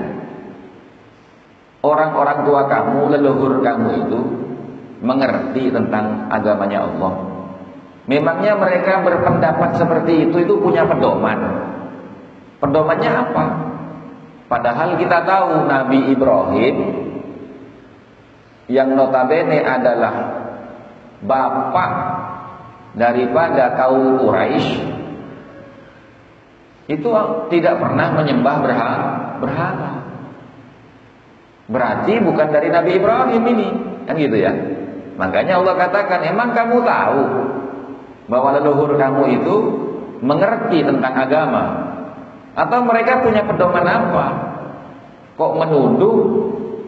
orang-orang 1.83 2.39
tua 2.47 2.63
kamu, 2.71 3.01
leluhur 3.19 3.63
kamu 3.63 3.89
itu 4.07 4.21
mengerti 5.01 5.69
tentang 5.73 6.31
agamanya 6.33 6.87
Allah? 6.87 7.13
Memangnya 8.07 8.55
mereka 8.55 9.03
berpendapat 9.03 9.83
seperti 9.83 10.31
itu 10.31 10.37
itu 10.47 10.55
punya 10.63 10.87
pedoman. 10.87 11.39
Pedomannya 12.63 13.11
apa? 13.11 13.45
Padahal 14.47 14.95
kita 14.95 15.27
tahu 15.27 15.67
Nabi 15.67 16.15
Ibrahim 16.15 16.77
yang 18.71 18.95
notabene 18.95 19.59
adalah 19.59 20.15
bapak 21.23 21.93
daripada 22.95 23.75
kaum 23.75 24.23
Quraisy 24.23 24.97
itu 26.87 27.11
tidak 27.51 27.75
pernah 27.83 28.15
menyembah 28.15 28.57
berhala. 28.63 29.11
berhala. 29.43 29.93
Berarti 31.67 32.23
bukan 32.23 32.49
dari 32.55 32.71
Nabi 32.71 32.91
Ibrahim 32.95 33.43
ini, 33.43 33.69
kan 34.07 34.15
gitu 34.15 34.39
ya. 34.39 34.55
Makanya 35.17 35.65
Allah 35.65 35.75
katakan, 35.81 36.21
emang 36.29 36.53
kamu 36.53 36.85
tahu 36.85 37.23
bahwa 38.29 38.49
leluhur 38.61 39.01
kamu 39.01 39.23
itu 39.41 39.57
mengerti 40.21 40.85
tentang 40.85 41.15
agama? 41.17 41.65
Atau 42.57 42.85
mereka 42.85 43.21
punya 43.25 43.45
pedoman 43.45 43.85
apa? 43.85 44.27
Kok 45.37 45.53
menuduh 45.61 46.17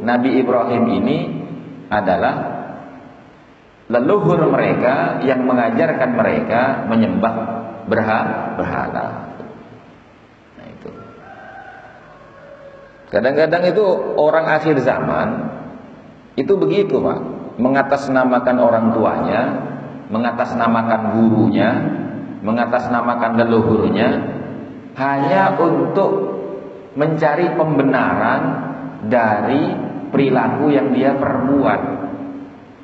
Nabi 0.01 0.41
Ibrahim 0.41 0.85
ini 1.01 1.19
adalah 1.89 2.35
leluhur 3.89 4.49
mereka 4.49 5.25
yang 5.25 5.45
mengajarkan 5.49 6.11
mereka 6.13 6.85
menyembah 6.89 7.35
berhala. 7.89 9.09
Nah 10.57 10.67
itu. 10.69 10.91
Kadang-kadang 13.09 13.63
itu 13.73 13.85
orang 14.21 14.47
akhir 14.53 14.77
zaman 14.85 15.29
itu 16.37 16.53
begitu, 16.61 17.01
Pak. 17.01 17.38
Mengatasnamakan 17.59 18.57
orang 18.63 18.87
tuanya, 18.95 19.43
mengatasnamakan 20.09 21.01
gurunya, 21.19 21.71
mengatasnamakan 22.41 23.33
leluhurnya 23.35 24.09
hanya 24.99 25.55
untuk 25.59 26.11
mencari 26.99 27.55
pembenaran 27.55 28.43
dari 29.07 29.71
perilaku 30.11 30.75
yang 30.75 30.91
dia 30.91 31.15
perbuat. 31.15 31.81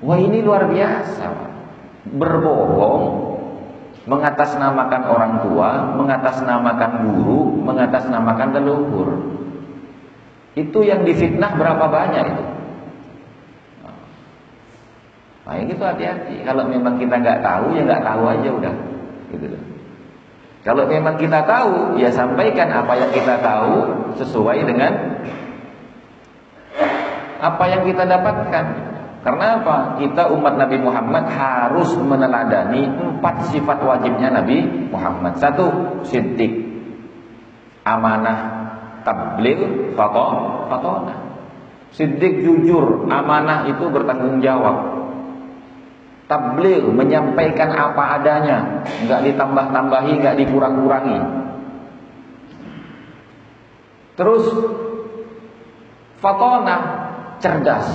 Wah 0.05 0.19
ini 0.21 0.39
luar 0.45 0.71
biasa. 0.71 1.27
Berbohong, 2.15 3.05
mengatasnamakan 4.07 5.03
orang 5.09 5.33
tua, 5.49 5.71
mengatasnamakan 5.97 6.93
guru, 7.09 7.41
mengatasnamakan 7.65 8.49
leluhur. 8.61 9.09
Itu 10.55 10.87
yang 10.87 11.03
difitnah 11.03 11.59
berapa 11.59 11.91
banyak 11.91 12.25
itu? 12.31 12.45
Nah, 15.45 15.61
ini 15.61 15.77
tuh 15.77 15.85
hati-hati. 15.85 16.41
Kalau 16.41 16.65
memang 16.65 16.97
kita 16.97 17.21
nggak 17.21 17.45
tahu, 17.45 17.77
ya 17.77 17.85
nggak 17.85 18.05
tahu 18.05 18.23
aja 18.33 18.49
udah. 18.49 18.75
Gitu 19.29 19.47
Kalau 20.65 20.89
memang 20.89 21.21
kita 21.21 21.45
tahu, 21.45 22.01
ya 22.01 22.09
sampaikan 22.09 22.73
apa 22.73 22.97
yang 22.97 23.13
kita 23.13 23.37
tahu 23.45 23.75
sesuai 24.17 24.65
dengan 24.65 24.93
apa 27.45 27.65
yang 27.69 27.85
kita 27.85 28.09
dapatkan. 28.09 28.65
Karena 29.21 29.61
apa? 29.61 29.77
Kita 30.01 30.33
umat 30.33 30.57
Nabi 30.57 30.81
Muhammad 30.81 31.29
harus 31.29 31.93
meneladani 31.97 32.89
empat 32.89 33.53
sifat 33.53 33.85
wajibnya 33.85 34.33
Nabi 34.33 34.89
Muhammad. 34.89 35.37
Satu, 35.37 35.69
siddiq. 36.09 36.65
Amanah, 37.85 38.39
tabligh, 39.05 39.93
fatona. 39.93 41.17
Siddiq 41.93 42.41
jujur, 42.45 43.05
amanah 43.13 43.69
itu 43.69 43.85
bertanggung 43.93 44.41
jawab. 44.41 45.04
Tabligh 46.25 46.89
menyampaikan 46.89 47.69
apa 47.69 48.17
adanya, 48.17 48.81
nggak 49.05 49.21
ditambah-tambahi, 49.29 50.13
nggak 50.25 50.37
dikurang-kurangi. 50.41 51.21
Terus 54.17 54.45
fatona 56.25 56.77
cerdas. 57.45 57.87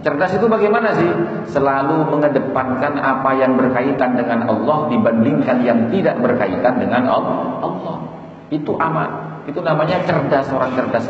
Cerdas 0.00 0.32
itu 0.32 0.44
bagaimana 0.48 0.96
sih? 0.96 1.10
Selalu 1.52 2.08
mengedepankan 2.08 3.00
apa 3.00 3.36
yang 3.36 3.56
berkaitan 3.56 4.16
dengan 4.16 4.48
Allah 4.48 4.88
dibandingkan 4.92 5.60
yang 5.64 5.88
tidak 5.92 6.20
berkaitan 6.20 6.80
dengan 6.80 7.08
Allah. 7.08 7.96
Itu 8.52 8.76
aman. 8.76 9.44
Itu 9.48 9.60
namanya 9.64 10.04
cerdas 10.04 10.52
orang 10.52 10.76
cerdas. 10.76 11.08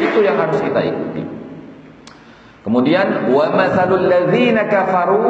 Itu 0.00 0.24
yang 0.24 0.36
harus 0.40 0.60
kita 0.60 0.80
ikuti. 0.80 1.22
Kemudian 2.62 3.34
wa 3.34 3.50
masalul 3.58 4.06
ladzina 4.06 4.70
kafaru 4.70 5.26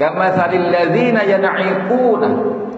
kamatsalil 0.00 0.72
ladzina 0.72 1.28
yan'iquna 1.28 2.28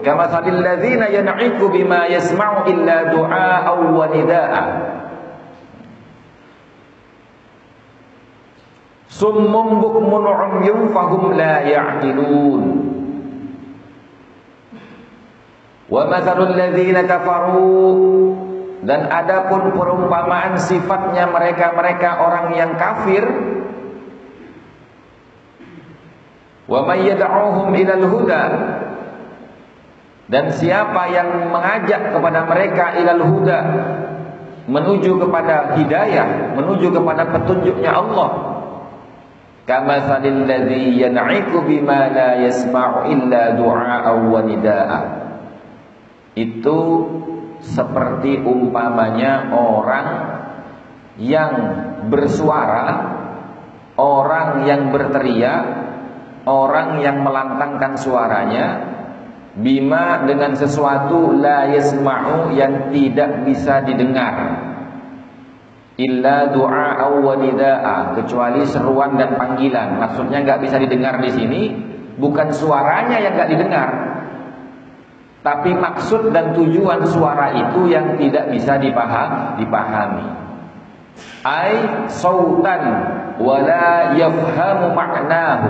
kamatsalil 0.03 0.59
ladzina 0.59 1.07
yan'iqu 1.07 1.71
bima 1.71 2.11
yasma'u 2.11 2.67
illa 2.67 3.15
du'a 3.15 3.71
wa 3.71 4.05
nidaa 4.11 4.63
Summum 9.11 9.83
bukmun 9.83 10.23
umyum 10.23 10.89
fahum 10.95 11.35
la 11.37 11.61
ya'qilun. 11.61 12.63
Wa 15.91 16.07
mathalul 16.07 16.55
ladzina 16.55 17.03
kafaru 17.03 18.50
dan 18.81 19.05
adapun 19.09 19.77
perumpamaan 19.77 20.57
sifatnya 20.57 21.29
mereka-mereka 21.29 22.17
orang 22.17 22.45
yang 22.57 22.71
kafir 22.77 23.21
wa 26.65 26.81
may 26.89 27.05
ilal 27.05 28.05
huda 28.09 28.43
dan 30.31 30.45
siapa 30.55 31.11
yang 31.11 31.51
mengajak 31.51 32.09
kepada 32.09 32.39
mereka 32.49 32.85
ilal 32.97 33.21
huda 33.21 33.59
menuju 34.65 35.19
kepada 35.19 35.77
hidayah 35.77 36.57
menuju 36.57 36.89
kepada 36.89 37.27
petunjuknya 37.29 37.91
Allah 37.91 38.51
Kamasalil 39.61 40.49
ladzi 40.49 40.99
yan'iku 40.99 41.61
bima 41.63 42.09
la 42.09 42.43
yasma'u 42.43 43.07
illa 43.13 43.55
du'a 43.55 44.09
wa. 44.09 44.99
Itu 46.33 46.77
seperti 47.61 48.41
umpamanya 48.41 49.53
orang 49.53 50.07
yang 51.21 51.53
bersuara, 52.09 52.89
orang 53.97 54.65
yang 54.65 54.89
berteriak, 54.89 55.63
orang 56.49 56.99
yang 57.05 57.21
melantangkan 57.21 57.93
suaranya 58.01 58.67
bima 59.51 60.23
dengan 60.25 60.55
sesuatu 60.57 61.35
la 61.35 61.69
yasma'u 61.69 62.55
yang 62.55 62.89
tidak 62.89 63.43
bisa 63.43 63.83
didengar 63.83 64.63
illa 65.99 66.49
du'a 66.49 67.03
wa 67.19 67.35
kecuali 68.17 68.63
seruan 68.65 69.19
dan 69.19 69.37
panggilan. 69.37 70.01
Maksudnya 70.01 70.41
nggak 70.41 70.59
bisa 70.65 70.81
didengar 70.81 71.21
di 71.21 71.29
sini 71.29 71.61
bukan 72.17 72.49
suaranya 72.55 73.17
yang 73.21 73.33
nggak 73.37 73.51
didengar. 73.53 73.89
Tapi 75.41 75.73
maksud 75.73 76.29
dan 76.29 76.53
tujuan 76.53 77.01
suara 77.09 77.49
itu 77.57 77.89
yang 77.89 78.13
tidak 78.21 78.53
bisa 78.53 78.77
dipaham, 78.77 79.57
dipahami. 79.57 80.27
Ai 81.41 82.05
sautan 82.05 82.81
wala 83.41 84.13
yafhamu 84.13 84.93
ma'nahu 84.93 85.69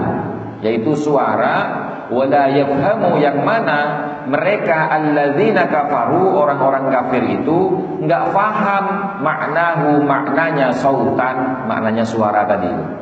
yaitu 0.62 0.92
suara 0.94 1.88
wala 2.12 2.52
yafhamu 2.52 3.18
yang 3.24 3.42
mana 3.48 4.12
mereka 4.28 4.92
alladzina 4.92 5.66
kafaru 5.72 6.36
orang-orang 6.36 6.92
kafir 6.92 7.24
itu 7.42 7.60
nggak 8.04 8.36
faham 8.36 8.86
maknahu 9.24 10.04
maknanya 10.04 10.76
sautan 10.76 11.66
maknanya 11.66 12.06
suara 12.06 12.46
tadi 12.46 13.01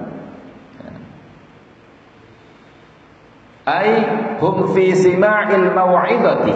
ai 3.70 3.92
hum 4.42 4.74
fi 4.74 4.98
sima'il 4.98 5.70
mau'izati 5.70 6.56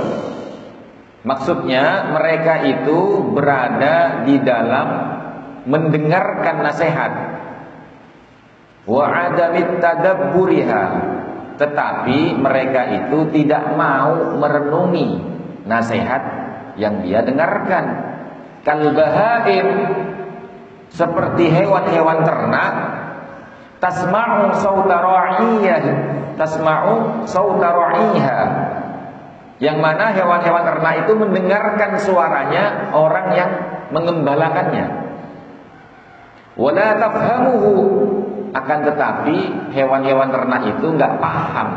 maksudnya 1.23 2.09
mereka 2.11 2.65
itu 2.65 3.21
berada 3.31 4.25
di 4.25 4.41
dalam 4.41 4.87
mendengarkan 5.63 6.55
nasihat. 6.63 7.11
Wa 8.83 9.03
adamit 9.07 9.79
tadabburiha. 9.79 10.85
Tetapi 11.53 12.41
mereka 12.41 12.81
itu 12.89 13.29
tidak 13.29 13.77
mau 13.77 14.35
merenungi 14.41 15.21
nasihat 15.63 16.23
yang 16.75 17.05
dia 17.05 17.21
dengarkan. 17.23 18.11
Kalbahaim 18.65 19.67
seperti 20.89 21.51
hewan-hewan 21.51 22.25
ternak 22.25 22.73
tasma'u 23.79 24.55
sauta 24.59 24.97
ra'iyah 24.97 25.83
tasma'u 26.39 27.25
sauta 27.27 27.69
ra'iha 27.71 28.39
yang 29.61 29.79
mana 29.79 30.11
hewan-hewan 30.11 30.63
ternak 30.65 31.05
itu 31.05 31.13
mendengarkan 31.15 31.91
suaranya 32.01 32.91
orang 32.91 33.27
yang 33.37 33.51
mengembalakannya 33.93 34.85
wala 36.59 36.87
tafhamuhu 36.97 37.73
akan 38.53 38.79
tetapi 38.85 39.37
hewan-hewan 39.73 40.29
ternak 40.29 40.61
itu 40.77 40.85
nggak 40.93 41.17
paham 41.17 41.69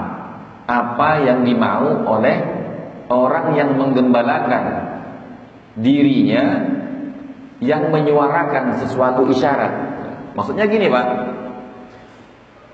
apa 0.66 1.10
yang 1.22 1.46
dimau 1.46 2.04
oleh 2.04 2.36
orang 3.06 3.54
yang 3.54 3.70
menggembalakan 3.78 4.64
dirinya 5.78 6.66
yang 7.60 7.88
menyuarakan 7.88 8.76
sesuatu 8.84 9.24
isyarat. 9.32 9.72
Maksudnya 10.36 10.68
gini, 10.68 10.92
Pak. 10.92 11.06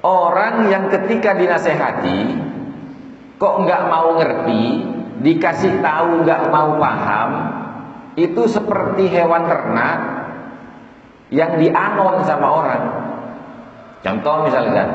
Orang 0.03 0.67
yang 0.67 0.91
ketika 0.91 1.39
dinasehati 1.39 2.19
kok 3.39 3.55
nggak 3.63 3.83
mau 3.87 4.19
ngerti, 4.19 4.63
dikasih 5.23 5.79
tahu 5.79 6.27
nggak 6.27 6.51
mau 6.51 6.75
paham, 6.83 7.31
itu 8.19 8.43
seperti 8.51 9.07
hewan 9.15 9.47
ternak 9.47 9.99
yang 11.31 11.55
dianon 11.55 12.27
sama 12.27 12.47
orang. 12.51 12.83
Contoh 14.03 14.51
misalkan 14.51 14.89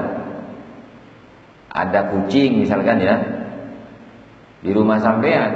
ada 1.71 2.11
kucing 2.11 2.67
misalkan 2.67 2.99
ya 2.99 3.15
di 4.65 4.73
rumah 4.73 4.97
sampean 4.97 5.51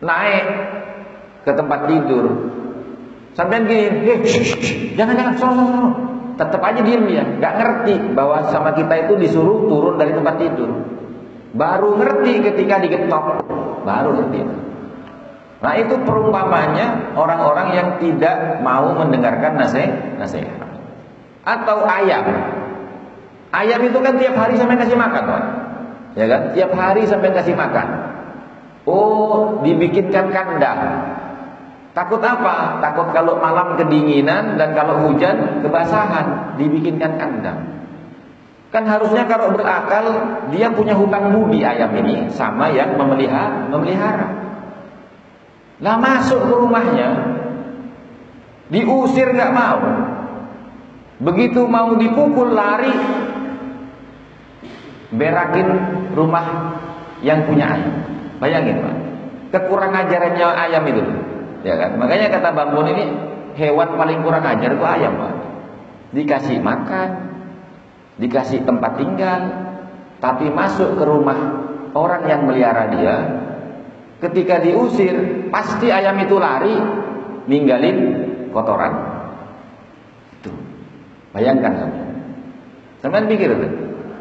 naik 0.00 0.46
ke 1.44 1.52
tempat 1.52 1.80
tidur 1.86 2.24
sampean 3.36 3.68
gini 3.68 3.86
eh, 4.08 4.20
jangan 4.96 5.14
jangan 5.14 5.34
tetap 6.36 6.60
aja 6.60 6.80
diem 6.84 7.04
ya 7.08 7.24
nggak 7.40 7.54
ngerti 7.56 7.94
bahwa 8.12 8.52
sama 8.52 8.76
kita 8.76 9.08
itu 9.08 9.12
disuruh 9.16 9.66
turun 9.66 9.96
dari 9.96 10.12
tempat 10.12 10.36
tidur 10.36 10.70
baru 11.56 11.96
ngerti 11.96 12.32
ketika 12.52 12.80
digetok 12.84 13.40
baru 13.82 14.10
ngerti 14.20 14.40
nah 15.56 15.72
itu 15.80 15.96
perumpamannya 16.04 17.16
orang-orang 17.16 17.68
yang 17.72 17.88
tidak 17.96 18.60
mau 18.60 18.92
mendengarkan 18.92 19.56
nasihat 19.56 20.20
nasihat 20.20 20.66
atau 21.46 21.86
ayam. 21.86 22.26
Ayam 23.54 23.80
itu 23.86 23.98
kan 24.02 24.18
tiap 24.18 24.34
hari 24.34 24.58
sampai 24.58 24.76
kasih 24.82 24.98
makan, 24.98 25.22
Pak. 25.22 25.44
Ya 26.18 26.26
kan? 26.26 26.40
Tiap 26.52 26.70
hari 26.74 27.06
sampai 27.06 27.30
kasih 27.30 27.54
makan. 27.54 27.86
Oh, 28.84 29.62
dibikinkan 29.62 30.34
kandang. 30.34 30.80
Takut 31.96 32.20
apa? 32.20 32.76
Takut 32.84 33.08
kalau 33.16 33.40
malam 33.40 33.80
kedinginan 33.80 34.60
dan 34.60 34.76
kalau 34.76 35.08
hujan 35.08 35.64
kebasahan, 35.64 36.60
dibikinkan 36.60 37.16
kandang. 37.16 37.72
Kan 38.68 38.84
harusnya 38.84 39.24
kalau 39.24 39.56
berakal 39.56 40.04
dia 40.52 40.68
punya 40.68 40.92
hutang 40.92 41.32
budi 41.32 41.64
ayam 41.64 41.96
ini 41.96 42.28
sama 42.36 42.68
yang 42.68 43.00
memelihara, 43.00 43.72
memelihara. 43.72 44.28
Lah 45.80 45.96
masuk 45.96 46.44
ke 46.44 46.54
rumahnya, 46.60 47.08
diusir 48.68 49.32
nggak 49.32 49.52
mau, 49.56 49.80
Begitu 51.16 51.64
mau 51.64 51.96
dipukul 51.96 52.52
lari 52.52 52.92
berakin 55.16 55.68
rumah 56.12 56.76
yang 57.24 57.48
punya 57.48 57.72
ayam. 57.72 57.94
Bayangin 58.36 58.84
Pak, 58.84 58.96
kekurang 59.56 59.96
ajarannya 59.96 60.44
ayam 60.44 60.84
itu. 60.92 61.25
Ya 61.66 61.74
kan? 61.74 61.98
Makanya 61.98 62.30
kata 62.30 62.54
Bang 62.54 62.70
Bon 62.78 62.86
ini 62.86 63.10
hewan 63.58 63.98
paling 63.98 64.22
kurang 64.22 64.46
ajar 64.46 64.70
itu 64.70 64.86
ayam 64.86 65.18
Pak. 65.18 65.34
Dikasih 66.14 66.62
makan, 66.62 67.10
dikasih 68.22 68.62
tempat 68.62 69.02
tinggal, 69.02 69.40
tapi 70.22 70.46
masuk 70.46 70.94
ke 70.94 71.02
rumah 71.02 71.66
orang 71.90 72.22
yang 72.30 72.46
melihara 72.46 72.86
dia, 72.94 73.16
ketika 74.22 74.62
diusir, 74.62 75.50
pasti 75.50 75.90
ayam 75.90 76.14
itu 76.22 76.38
lari 76.38 76.78
ninggalin 77.50 77.98
kotoran. 78.54 79.18
Bayangkan 81.34 81.72
kamu. 81.82 82.00
Sampai 83.04 83.28
pikir 83.28 83.50
itu. 83.52 83.68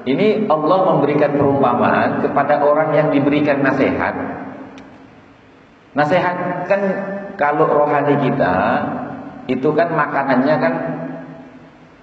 Ini 0.05 0.51
Allah 0.51 0.79
memberikan 0.93 1.31
perumpamaan 1.31 2.19
kepada 2.21 2.59
orang 2.59 2.91
yang 2.91 3.07
diberikan 3.09 3.63
nasihat. 3.63 4.13
Nasihat 5.95 6.67
kan 6.67 6.81
kalau 7.35 7.67
rohani 7.67 8.15
kita 8.23 8.55
itu 9.45 9.69
kan 9.75 9.93
makanannya 9.93 10.55
kan 10.57 10.73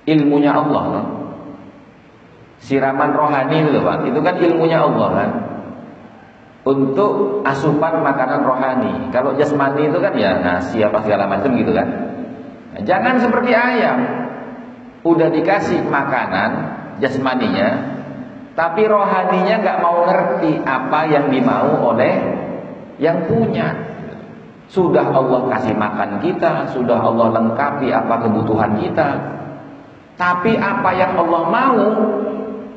ilmunya 0.07 0.53
Allah. 0.55 1.19
Siraman 2.63 3.11
rohani 3.11 3.67
itu 3.67 3.83
Pak, 3.83 4.07
itu 4.07 4.21
kan 4.23 4.35
ilmunya 4.39 4.79
Allah 4.87 5.09
kan. 5.11 5.31
Untuk 6.63 7.43
asupan 7.43 8.07
makanan 8.07 8.47
rohani. 8.47 8.95
Kalau 9.11 9.35
jasmani 9.35 9.91
itu 9.91 9.99
kan 9.99 10.15
ya 10.15 10.39
nasi 10.39 10.79
apa 10.79 11.03
segala 11.03 11.27
macam 11.27 11.59
gitu 11.59 11.75
kan. 11.75 11.89
Nah, 12.73 12.83
jangan 12.87 13.19
seperti 13.19 13.51
ayam 13.51 13.99
udah 15.03 15.29
dikasih 15.35 15.83
makanan 15.91 16.51
jasmaninya 17.03 17.99
tapi 18.55 18.87
rohaninya 18.87 19.59
nggak 19.59 19.79
mau 19.83 20.07
ngerti 20.07 20.63
apa 20.63 21.01
yang 21.11 21.27
dimau 21.33 21.91
oleh 21.91 22.15
yang 23.03 23.27
punya 23.27 23.92
sudah 24.73 25.05
Allah 25.05 25.53
kasih 25.53 25.77
makan 25.77 26.25
kita 26.25 26.73
sudah 26.73 26.97
Allah 26.97 27.29
lengkapi 27.37 27.93
apa 27.93 28.25
kebutuhan 28.25 28.81
kita. 28.81 29.09
Tapi 30.17 30.57
apa 30.57 30.91
yang 30.97 31.13
Allah 31.21 31.43
mau 31.45 31.85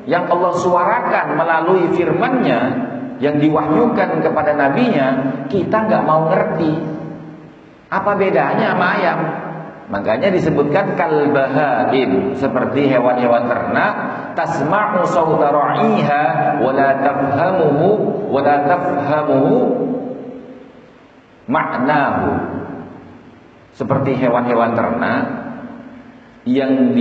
yang 0.04 0.28
Allah 0.28 0.52
suarakan 0.60 1.26
melalui 1.40 1.88
firman-Nya 1.96 2.60
yang 3.16 3.40
diwahyukan 3.40 4.20
kepada 4.20 4.52
nabinya 4.52 5.08
kita 5.48 5.88
nggak 5.88 6.04
mau 6.04 6.28
ngerti. 6.28 6.72
Apa 7.88 8.12
bedanya 8.12 8.76
sama 8.76 8.86
ayam? 9.00 9.20
Makanya 9.86 10.34
disebutkan 10.34 10.98
kalbahaim 10.98 12.34
seperti 12.36 12.90
hewan-hewan 12.90 13.46
ternak 13.46 13.94
tasma'u 14.34 15.06
sauta 15.06 15.48
ra'iha 15.48 16.22
wa 16.58 16.74
la 16.74 16.90
tafhamuhu 17.00 17.88
wa 18.26 18.40
la 18.42 18.56
tafhamuhu 18.66 19.54
ma'nahu. 21.46 22.30
Seperti 23.76 24.16
hewan-hewan 24.16 24.72
ternak 24.72 25.24
yang 26.48 26.96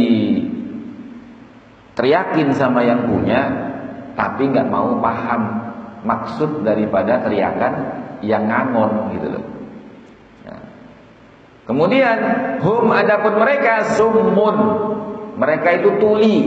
diteriakin 1.96 2.52
sama 2.52 2.84
yang 2.84 3.08
punya 3.08 3.72
tapi 4.18 4.48
nggak 4.52 4.68
mau 4.68 5.00
paham 5.00 5.72
maksud 6.04 6.68
daripada 6.68 7.24
teriakan 7.24 7.74
yang 8.24 8.48
ngangon 8.48 9.16
gitu 9.16 9.28
loh. 9.40 9.46
Kemudian 11.66 12.18
hum 12.62 12.94
adapun 12.94 13.42
mereka 13.42 13.98
summun. 13.98 14.58
Mereka 15.36 15.84
itu 15.84 15.90
tuli, 16.00 16.38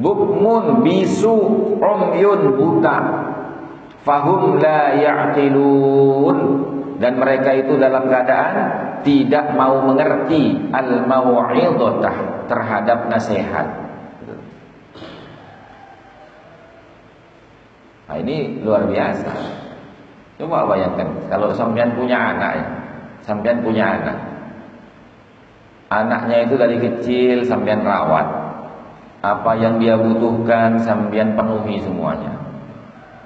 bukmun, 0.00 0.80
bisu, 0.80 1.36
umyun, 1.76 2.56
buta. 2.56 2.98
Fahum 4.06 4.56
la 4.62 4.96
ya'qilun 4.96 6.38
dan 7.04 7.20
mereka 7.20 7.52
itu 7.52 7.76
dalam 7.76 8.08
keadaan 8.08 8.56
tidak 9.04 9.52
mau 9.52 9.84
mengerti 9.84 10.56
al-mau'idhatah 10.72 12.48
terhadap 12.48 13.12
nasihat. 13.12 13.68
Nah, 18.08 18.16
ini 18.24 18.56
luar 18.64 18.88
biasa. 18.88 19.28
Coba 20.40 20.64
bayangkan 20.64 21.28
kalau 21.28 21.52
sampean 21.52 21.92
punya 21.92 22.16
anak 22.16 22.52
ya. 22.56 22.66
Sampean 23.20 23.60
punya 23.60 23.84
anak. 24.00 24.18
Anaknya 25.92 26.48
itu 26.48 26.56
dari 26.56 26.80
kecil 26.80 27.44
sampean 27.44 27.84
rawat. 27.84 28.24
Apa 29.20 29.60
yang 29.60 29.76
dia 29.76 30.00
butuhkan 30.00 30.80
sampean 30.80 31.36
penuhi 31.36 31.84
semuanya. 31.84 32.32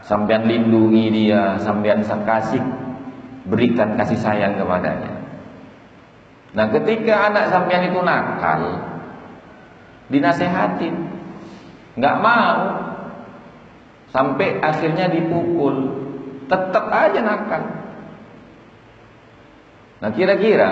Sampean 0.03 0.51
lindungi 0.51 1.14
dia, 1.14 1.62
sampean 1.62 2.03
kasih 2.03 2.88
berikan 3.46 3.94
kasih 3.94 4.18
sayang 4.18 4.59
kepadanya. 4.59 5.12
Nah, 6.57 6.66
ketika 6.72 7.29
anak 7.31 7.53
sampean 7.53 7.92
itu 7.92 8.01
nakal, 8.03 8.62
dinasehatin, 10.09 10.94
nggak 12.01 12.16
mau, 12.18 12.61
sampai 14.11 14.59
akhirnya 14.59 15.12
dipukul, 15.12 15.77
tetap 16.48 16.88
aja 16.88 17.20
nakal. 17.20 17.62
Nah, 19.98 20.11
kira-kira 20.14 20.70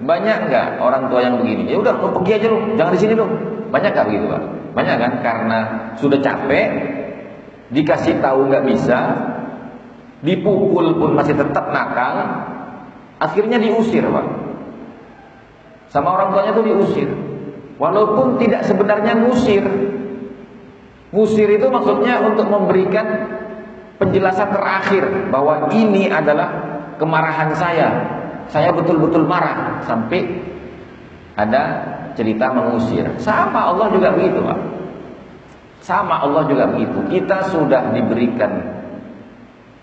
Banyak 0.00 0.48
nggak 0.48 0.68
orang 0.80 1.12
tua 1.12 1.20
yang 1.20 1.36
begini? 1.36 1.68
Ya 1.68 1.76
udah, 1.76 1.92
lo 2.00 2.08
pergi 2.16 2.40
aja 2.40 2.46
lo, 2.48 2.58
jangan 2.72 2.92
di 2.96 3.00
sini 3.00 3.12
lo. 3.12 3.28
Banyak 3.68 3.90
nggak 3.92 4.06
begitu 4.08 4.26
pak? 4.32 4.42
Banyak 4.72 4.96
kan? 4.96 5.12
Karena 5.20 5.58
sudah 6.00 6.18
capek, 6.24 6.68
dikasih 7.68 8.16
tahu 8.24 8.48
nggak 8.48 8.64
bisa, 8.64 8.98
dipukul 10.20 10.96
pun 10.96 11.16
masih 11.16 11.36
tetap 11.36 11.72
nakal, 11.72 12.16
akhirnya 13.20 13.56
diusir 13.56 14.04
pak. 14.04 14.26
Sama 15.90 16.14
orang 16.14 16.30
tuanya 16.30 16.52
tuh 16.54 16.64
diusir. 16.64 17.10
Walaupun 17.80 18.38
tidak 18.38 18.62
sebenarnya 18.68 19.16
ngusir. 19.26 19.64
Ngusir 21.10 21.48
itu 21.50 21.66
maksudnya 21.66 22.22
untuk 22.22 22.46
memberikan 22.46 23.26
penjelasan 23.98 24.54
terakhir 24.54 25.04
bahwa 25.34 25.66
ini 25.74 26.06
adalah 26.06 26.48
kemarahan 27.00 27.50
saya. 27.58 27.88
Saya 28.46 28.70
betul-betul 28.70 29.26
marah 29.26 29.82
sampai 29.82 30.26
ada 31.34 31.62
cerita 32.14 32.54
mengusir. 32.54 33.06
Sama 33.18 33.74
Allah 33.74 33.90
juga 33.90 34.14
begitu, 34.14 34.38
Pak. 34.44 34.58
Sama 35.82 36.22
Allah 36.22 36.46
juga 36.46 36.70
begitu. 36.70 36.98
Kita 37.10 37.50
sudah 37.50 37.90
diberikan 37.90 38.79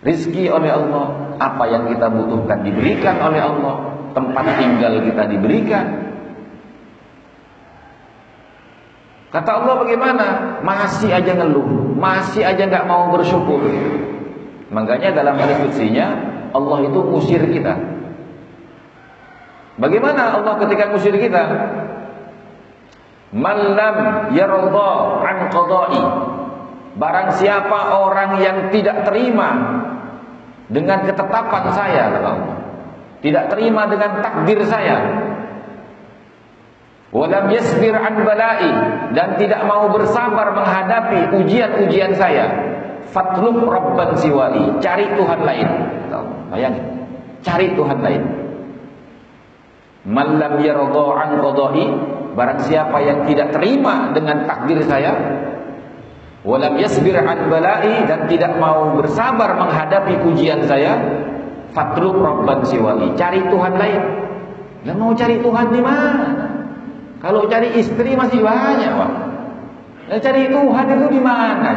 rizki 0.06 0.50
oleh 0.50 0.70
Allah, 0.70 1.38
apa 1.42 1.64
yang 1.70 1.90
kita 1.90 2.10
butuhkan 2.10 2.62
diberikan 2.62 3.18
oleh 3.22 3.42
Allah, 3.42 3.76
tempat 4.14 4.46
tinggal 4.58 4.94
kita 5.02 5.24
diberikan. 5.30 5.86
Kata 9.28 9.62
Allah 9.62 9.76
bagaimana? 9.84 10.26
Masih 10.64 11.12
aja 11.12 11.36
ngeluh, 11.36 11.94
masih 11.98 12.48
aja 12.48 12.64
nggak 12.66 12.88
mau 12.88 13.12
bersyukur. 13.14 13.62
Makanya 14.72 15.16
dalam 15.16 15.36
hadis 15.40 15.78
Allah 16.52 16.78
itu 16.84 17.00
musir 17.06 17.42
kita. 17.44 17.76
Bagaimana 19.78 20.42
Allah 20.42 20.54
ketika 20.66 20.90
musir 20.90 21.14
kita? 21.14 21.44
Malam 23.30 23.96
yarda 24.34 24.92
an 25.22 25.38
qada'i. 25.52 26.02
Barang 26.98 27.38
siapa 27.38 28.02
orang 28.02 28.42
yang 28.42 28.58
tidak 28.74 29.06
terima 29.06 29.50
dengan 30.66 31.06
ketetapan 31.06 31.64
saya 31.78 32.04
kata 32.10 32.30
Allah. 32.34 32.58
Tidak 33.22 33.46
terima 33.54 33.86
dengan 33.86 34.22
takdir 34.22 34.66
saya. 34.66 34.98
Walam 37.14 37.54
yasbir 37.54 37.94
an 37.94 38.26
bala'i 38.26 38.72
dan 39.14 39.38
tidak 39.38 39.62
mau 39.70 39.94
bersabar 39.94 40.58
menghadapi 40.58 41.38
ujian-ujian 41.38 42.18
saya. 42.18 42.46
Fatlub 43.14 43.64
rabban 43.64 44.20
siwali, 44.20 44.82
cari 44.84 45.08
Tuhan 45.16 45.40
lain. 45.46 45.70
Bayangin, 46.52 46.86
cari 47.46 47.78
Tuhan 47.78 48.00
lain. 48.02 48.24
Malam 50.08 50.54
yarda 50.66 51.06
an 51.14 51.30
qada'i 51.46 51.86
Barang 52.38 52.62
siapa 52.62 53.02
yang 53.02 53.26
tidak 53.26 53.50
terima 53.50 54.14
dengan 54.14 54.46
takdir 54.46 54.78
saya 54.86 55.10
Walam 56.48 56.80
yasbir 56.80 57.20
an 57.20 57.52
bala'i 57.52 58.08
Dan 58.08 58.32
tidak 58.32 58.56
mau 58.56 58.96
bersabar 58.96 59.60
menghadapi 59.60 60.24
ujian 60.32 60.64
saya 60.64 60.96
Fatruk 61.76 62.24
rabban 62.24 62.64
siwali 62.64 63.12
Cari 63.20 63.44
Tuhan 63.52 63.74
lain. 63.76 64.04
Dan 64.88 64.96
mau 65.04 65.12
cari 65.12 65.36
Tuhan 65.44 65.68
di 65.76 65.82
mana? 65.84 66.28
Kalau 67.20 67.44
cari 67.52 67.76
istri 67.76 68.16
masih 68.16 68.40
banyak 68.40 68.88
Pak. 68.88 69.12
Dan 70.08 70.18
cari 70.24 70.48
Tuhan 70.48 70.86
itu 70.88 71.08
di 71.12 71.22
mana? 71.22 71.70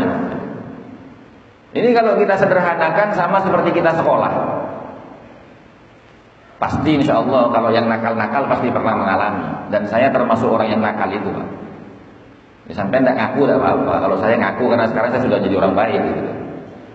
Ini 1.75 1.91
kalau 1.91 2.15
kita 2.23 2.39
sederhanakan 2.39 3.09
sama 3.19 3.43
seperti 3.43 3.75
kita 3.75 3.99
sekolah. 3.99 4.33
Pasti 6.63 7.03
insya 7.03 7.19
Allah 7.19 7.51
kalau 7.51 7.75
yang 7.75 7.91
nakal-nakal 7.91 8.47
pasti 8.47 8.71
pernah 8.71 8.95
mengalami. 8.95 9.75
Dan 9.75 9.83
saya 9.91 10.15
termasuk 10.15 10.47
orang 10.47 10.71
yang 10.71 10.81
nakal 10.85 11.11
itu 11.11 11.35
Pak 11.35 11.70
ya, 12.71 12.73
Sampai 12.79 13.03
tidak 13.03 13.19
ngaku 13.19 13.41
tidak 13.51 13.59
apa-apa. 13.59 13.95
Kalau 14.07 14.17
saya 14.23 14.35
ngaku 14.39 14.65
karena 14.71 14.87
sekarang 14.87 15.11
saya 15.11 15.23
sudah 15.27 15.39
jadi 15.43 15.55
orang 15.59 15.75
baik 15.75 16.01
gitu. 16.07 16.23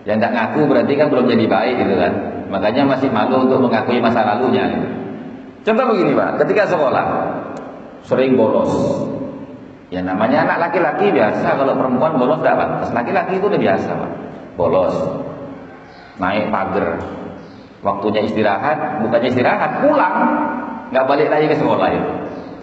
Yang 0.08 0.16
tidak 0.24 0.32
ngaku 0.32 0.60
berarti 0.64 0.92
kan 0.96 1.06
belum 1.12 1.26
jadi 1.28 1.44
baik 1.44 1.74
gitu 1.84 1.94
kan. 2.00 2.12
Makanya 2.48 2.82
masih 2.88 3.08
malu 3.12 3.44
untuk 3.44 3.60
mengakui 3.60 4.00
masa 4.00 4.24
lalunya 4.24 4.64
gitu. 4.72 4.88
Contoh 5.68 5.84
begini 5.92 6.16
Pak. 6.16 6.30
Ketika 6.40 6.62
sekolah 6.72 7.06
Sering 8.06 8.38
bolos. 8.38 8.70
Ya 9.90 10.02
namanya 10.02 10.46
anak 10.46 10.70
laki-laki 10.70 11.10
biasa. 11.10 11.58
Kalau 11.58 11.74
perempuan 11.74 12.14
bolos 12.16 12.38
tidak 12.38 12.54
Pak? 12.54 12.68
Laki-laki 12.94 13.34
itu 13.42 13.46
udah 13.50 13.60
biasa 13.60 13.88
Pak. 13.90 14.10
Bolos. 14.54 14.94
Naik 16.22 16.54
pagar. 16.54 17.02
Waktunya 17.84 18.26
istirahat, 18.26 19.04
bukannya 19.04 19.30
istirahat, 19.30 19.84
pulang, 19.84 20.16
nggak 20.90 21.06
balik 21.06 21.28
lagi 21.30 21.46
ke 21.46 21.54
sekolah 21.54 21.86
itu. 21.92 22.10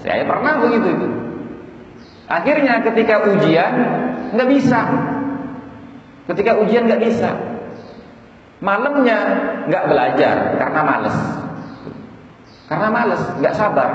Saya 0.03 0.27
pernah 0.27 0.59
begitu 0.59 0.87
itu. 0.99 1.07
Akhirnya 2.27 2.79
ketika 2.83 3.23
ujian 3.27 3.73
nggak 4.35 4.49
bisa. 4.49 4.81
Ketika 6.31 6.55
ujian 6.63 6.87
nggak 6.87 7.03
bisa. 7.03 7.35
Malamnya 8.63 9.19
nggak 9.67 9.85
belajar 9.91 10.35
karena 10.55 10.81
males. 10.87 11.17
Karena 12.71 12.87
males, 12.87 13.21
nggak 13.43 13.55
sabar. 13.59 13.91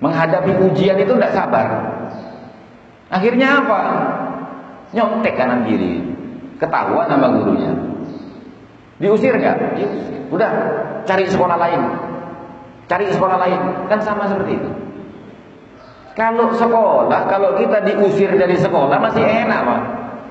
Menghadapi 0.00 0.56
ujian 0.72 0.96
itu 0.96 1.12
nggak 1.12 1.36
sabar. 1.36 1.68
Akhirnya 3.12 3.60
apa? 3.60 3.80
Nyontek 4.96 5.36
kanan 5.36 5.68
kiri. 5.68 6.00
Ketahuan 6.56 7.06
sama 7.12 7.28
gurunya. 7.28 7.76
Diusir 8.98 9.36
nggak? 9.36 9.76
Diusir. 9.76 10.32
Udah, 10.32 10.50
cari 11.04 11.28
sekolah 11.28 11.60
lain. 11.60 11.82
Cari 12.88 13.06
sekolah 13.12 13.36
lain. 13.36 13.60
Kan 13.92 14.00
sama 14.00 14.26
seperti 14.32 14.58
itu. 14.58 14.70
Kalau 16.14 16.54
sekolah, 16.54 17.26
kalau 17.26 17.58
kita 17.58 17.82
diusir 17.82 18.30
dari 18.38 18.54
sekolah 18.54 19.02
masih 19.02 19.26
enak, 19.26 19.60
Pak. 19.66 19.80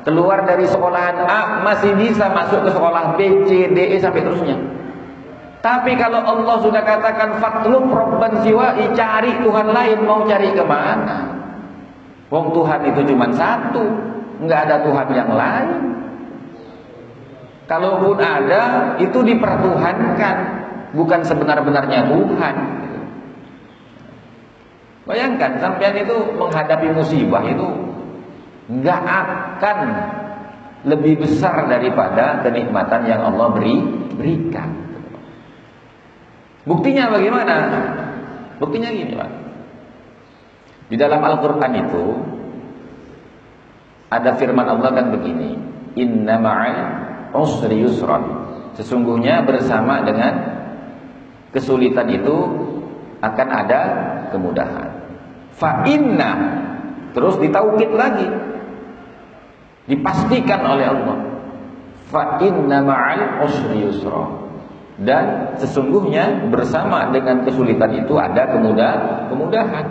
Keluar 0.04 0.44
dari 0.44 0.68
sekolahan 0.68 1.16
A 1.24 1.64
masih 1.64 1.96
bisa 1.96 2.28
masuk 2.32 2.68
ke 2.68 2.72
sekolah 2.76 3.16
B, 3.16 3.48
C, 3.48 3.72
D, 3.72 3.96
E 3.96 3.98
sampai 4.00 4.24
terusnya. 4.24 4.56
Tapi 5.64 5.96
kalau 5.96 6.20
Allah 6.20 6.60
sudah 6.60 6.84
katakan 6.84 7.40
fatlub 7.40 7.88
robban 7.88 8.44
siwai, 8.44 8.84
cari 8.92 9.32
Tuhan 9.40 9.72
lain, 9.72 10.04
mau 10.04 10.28
cari 10.28 10.52
ke 10.52 10.64
mana? 10.64 11.40
Wong 12.28 12.52
Tuhan 12.52 12.84
itu 12.84 13.16
cuma 13.16 13.32
satu, 13.32 13.84
nggak 14.44 14.60
ada 14.68 14.76
Tuhan 14.84 15.08
yang 15.16 15.32
lain. 15.32 15.80
Kalaupun 17.64 18.20
ada, 18.20 18.92
itu 19.00 19.24
dipertuhankan, 19.24 20.36
bukan 21.00 21.20
sebenar-benarnya 21.24 22.12
Tuhan. 22.12 22.56
Bayangkan 25.04 25.60
sampean 25.60 26.00
itu 26.00 26.16
menghadapi 26.40 26.96
musibah 26.96 27.44
itu 27.44 27.68
nggak 28.72 29.02
akan 29.04 29.78
lebih 30.88 31.24
besar 31.24 31.68
daripada 31.68 32.40
kenikmatan 32.44 33.08
yang 33.08 33.24
Allah 33.24 33.52
beri 33.52 33.76
berikan. 34.16 34.70
Buktinya 36.64 37.12
bagaimana? 37.12 37.56
Buktinya 38.60 38.90
gini, 38.96 39.12
Pak. 39.20 39.32
Di 40.88 40.96
dalam 40.96 41.20
Al-Qur'an 41.20 41.74
itu 41.76 42.04
ada 44.08 44.40
firman 44.40 44.68
Allah 44.68 44.92
kan 44.96 45.12
begini, 45.12 45.60
"Inna 46.00 46.40
ma'al 46.40 46.80
usri 47.36 47.84
yusran. 47.84 48.24
Sesungguhnya 48.80 49.44
bersama 49.44 50.06
dengan 50.06 50.34
kesulitan 51.52 52.08
itu 52.14 52.36
akan 53.20 53.48
ada 53.50 53.82
kemudahan. 54.30 54.93
Fa 55.54 55.86
inna 55.86 56.32
terus 57.14 57.38
ditaukid 57.38 57.94
lagi. 57.94 58.28
Dipastikan 59.86 60.62
oleh 60.64 60.86
Allah. 60.88 61.18
Fa 62.10 62.40
inna 62.42 62.82
ma'al 62.82 63.44
usri 63.46 63.84
yusra. 63.84 64.44
Dan 64.94 65.58
sesungguhnya 65.58 66.48
bersama 66.54 67.10
dengan 67.10 67.42
kesulitan 67.42 67.92
itu 67.98 68.14
ada 68.14 68.54
kemudahan. 68.54 69.30
kemudahan. 69.34 69.86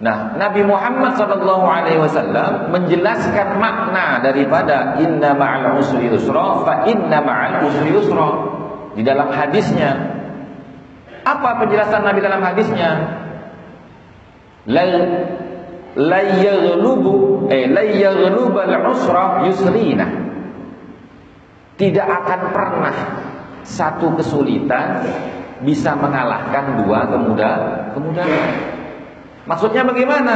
Nah, 0.00 0.32
Nabi 0.32 0.64
Muhammad 0.64 1.12
sallallahu 1.20 1.66
alaihi 1.68 2.00
wasallam 2.00 2.72
menjelaskan 2.72 3.60
makna 3.60 4.24
daripada 4.24 4.96
inna 4.96 5.36
ma'al 5.36 5.76
usri 5.76 6.08
yusra 6.08 6.64
fa 6.64 6.88
inna 6.88 7.20
ma'al 7.20 7.68
usri 7.68 7.92
yusra 7.92 8.28
di 8.96 9.04
dalam 9.04 9.28
hadisnya. 9.28 9.92
Apa 11.20 11.60
penjelasan 11.60 12.00
Nabi 12.00 12.24
dalam 12.24 12.40
hadisnya? 12.40 13.19
La 14.68 14.84
la 15.96 16.20
eh 17.48 17.64
la 17.66 17.82
yaghlubal 17.82 18.74
usra 18.92 19.48
yusrina. 19.48 20.06
Tidak 21.80 22.08
akan 22.08 22.40
pernah 22.52 22.96
satu 23.64 24.12
kesulitan 24.20 25.00
bisa 25.64 25.96
mengalahkan 25.96 26.84
dua 26.84 27.08
kemudahan. 27.08 27.96
kemudahan. 27.96 28.52
Maksudnya 29.48 29.82
bagaimana? 29.88 30.34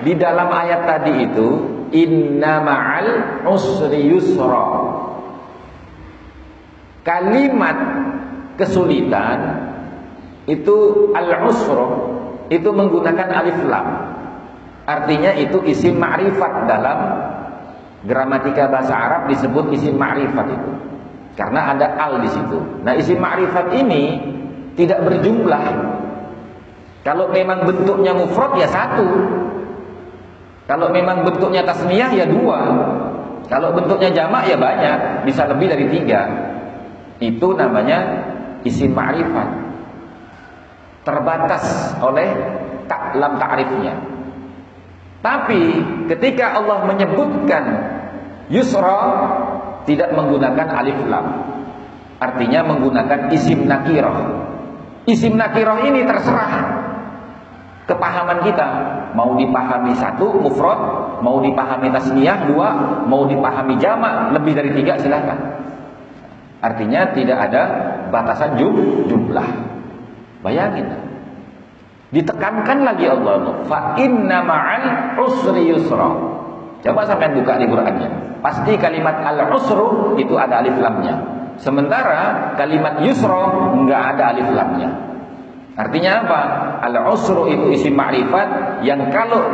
Di 0.00 0.16
dalam 0.16 0.48
ayat 0.48 0.88
tadi 0.88 1.12
itu 1.28 1.48
inna 1.92 2.64
ma'al 2.64 3.08
usri 3.44 4.08
yusra. 4.08 4.68
Kalimat 7.04 7.76
kesulitan 8.56 9.68
itu 10.48 11.08
al-usru 11.12 12.13
itu 12.52 12.68
menggunakan 12.68 13.28
alif 13.32 13.58
lam. 13.64 13.86
Artinya 14.84 15.32
itu 15.32 15.64
isim 15.64 15.96
ma'rifat 15.96 16.68
dalam 16.68 16.98
gramatika 18.04 18.68
bahasa 18.68 18.92
Arab 18.92 19.32
disebut 19.32 19.72
isim 19.72 19.96
ma'rifat 19.96 20.46
itu. 20.52 20.70
Karena 21.34 21.72
ada 21.72 21.96
al 21.96 22.20
di 22.20 22.28
situ. 22.28 22.84
Nah, 22.84 22.92
isim 22.92 23.16
ma'rifat 23.16 23.72
ini 23.72 24.20
tidak 24.76 25.00
berjumlah. 25.08 25.64
Kalau 27.00 27.32
memang 27.32 27.64
bentuknya 27.64 28.12
mufrad 28.12 28.60
ya 28.60 28.68
satu. 28.68 29.08
Kalau 30.64 30.88
memang 30.92 31.24
bentuknya 31.24 31.64
tasniyah 31.64 32.12
ya 32.12 32.26
dua. 32.28 32.60
Kalau 33.44 33.76
bentuknya 33.76 34.08
jamak 34.08 34.48
ya 34.48 34.56
banyak, 34.56 35.28
bisa 35.28 35.44
lebih 35.48 35.68
dari 35.68 35.86
tiga. 35.92 36.22
Itu 37.20 37.56
namanya 37.56 38.24
isim 38.64 38.92
ma'rifat 38.92 39.63
terbatas 41.04 41.94
oleh 42.00 42.28
tak 42.88 43.16
lam 43.16 43.36
ta'rifnya. 43.36 43.94
Tapi 45.24 45.62
ketika 46.12 46.60
Allah 46.60 46.84
menyebutkan 46.84 47.64
yusra 48.52 49.00
tidak 49.88 50.12
menggunakan 50.12 50.68
alif 50.80 50.98
lam. 51.08 51.26
Artinya 52.20 52.60
menggunakan 52.72 53.32
isim 53.32 53.68
nakirah. 53.68 54.16
Isim 55.04 55.36
nakirah 55.36 55.84
ini 55.84 56.04
terserah 56.08 56.52
kepahaman 57.84 58.44
kita. 58.44 58.68
Mau 59.12 59.36
dipahami 59.36 59.92
satu 59.96 60.40
mufrad, 60.40 60.80
mau 61.20 61.40
dipahami 61.44 61.92
tasniyah 61.92 62.48
dua, 62.48 62.68
mau 63.04 63.28
dipahami 63.28 63.76
jamak 63.76 64.32
lebih 64.32 64.52
dari 64.56 64.70
tiga 64.72 64.96
silakan. 65.00 65.38
Artinya 66.64 67.12
tidak 67.12 67.38
ada 67.52 67.62
batasan 68.08 68.56
jumlah. 68.56 69.73
Bayangin. 70.44 70.92
Ditekankan 72.12 72.84
lagi 72.84 73.08
Allah, 73.08 73.64
fa 73.64 73.96
inna 73.96 74.44
ma'al 74.44 75.16
usri 75.24 75.72
yusra. 75.72 76.12
Coba 76.84 77.00
sampai 77.08 77.32
buka 77.32 77.56
di 77.56 77.64
Qur'annya. 77.64 78.38
Pasti 78.44 78.76
kalimat 78.76 79.24
al-usru 79.24 80.12
itu 80.20 80.36
ada 80.36 80.60
alif 80.60 80.76
lamnya. 80.76 81.16
Sementara 81.56 82.52
kalimat 82.60 83.00
yusra 83.00 83.72
enggak 83.72 84.14
ada 84.14 84.36
alif 84.36 84.46
lamnya. 84.52 84.90
Artinya 85.80 86.12
apa? 86.22 86.40
Al-usru 86.92 87.48
itu 87.48 87.72
isi 87.72 87.88
ma'rifat 87.88 88.84
yang 88.84 89.08
kalau 89.08 89.48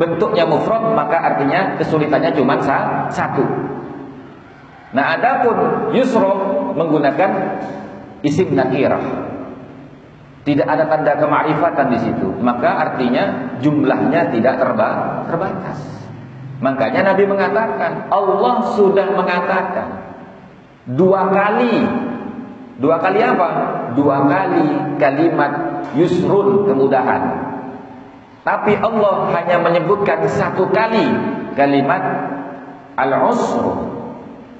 bentuknya 0.00 0.48
mufrad 0.48 0.96
maka 0.96 1.20
artinya 1.20 1.76
kesulitannya 1.76 2.32
cuma 2.32 2.56
satu. 3.12 3.44
Nah, 4.96 5.20
adapun 5.20 5.56
yusra 5.92 6.32
menggunakan 6.74 7.30
isim 8.24 8.56
nakirah. 8.56 9.19
Tidak 10.40 10.64
ada 10.64 10.88
tanda 10.88 11.20
kemarifatan 11.20 11.86
di 11.92 11.98
situ. 12.00 12.28
Maka 12.40 12.70
artinya 12.88 13.56
jumlahnya 13.60 14.32
tidak 14.32 14.56
terba 14.56 14.88
terbatas. 15.28 15.78
Makanya 16.64 17.12
Nabi 17.12 17.24
mengatakan, 17.28 18.08
Allah 18.08 18.56
sudah 18.76 19.06
mengatakan 19.12 19.88
dua 20.96 21.28
kali. 21.28 21.76
Dua 22.80 22.96
kali 22.96 23.20
apa? 23.20 23.48
Dua 23.92 24.24
kali 24.24 24.96
kalimat 24.96 25.84
yusrun 25.92 26.64
kemudahan. 26.64 27.52
Tapi 28.40 28.72
Allah 28.80 29.28
hanya 29.36 29.60
menyebutkan 29.60 30.24
satu 30.24 30.72
kali 30.72 31.04
kalimat 31.52 32.00
al-usru. 32.96 34.00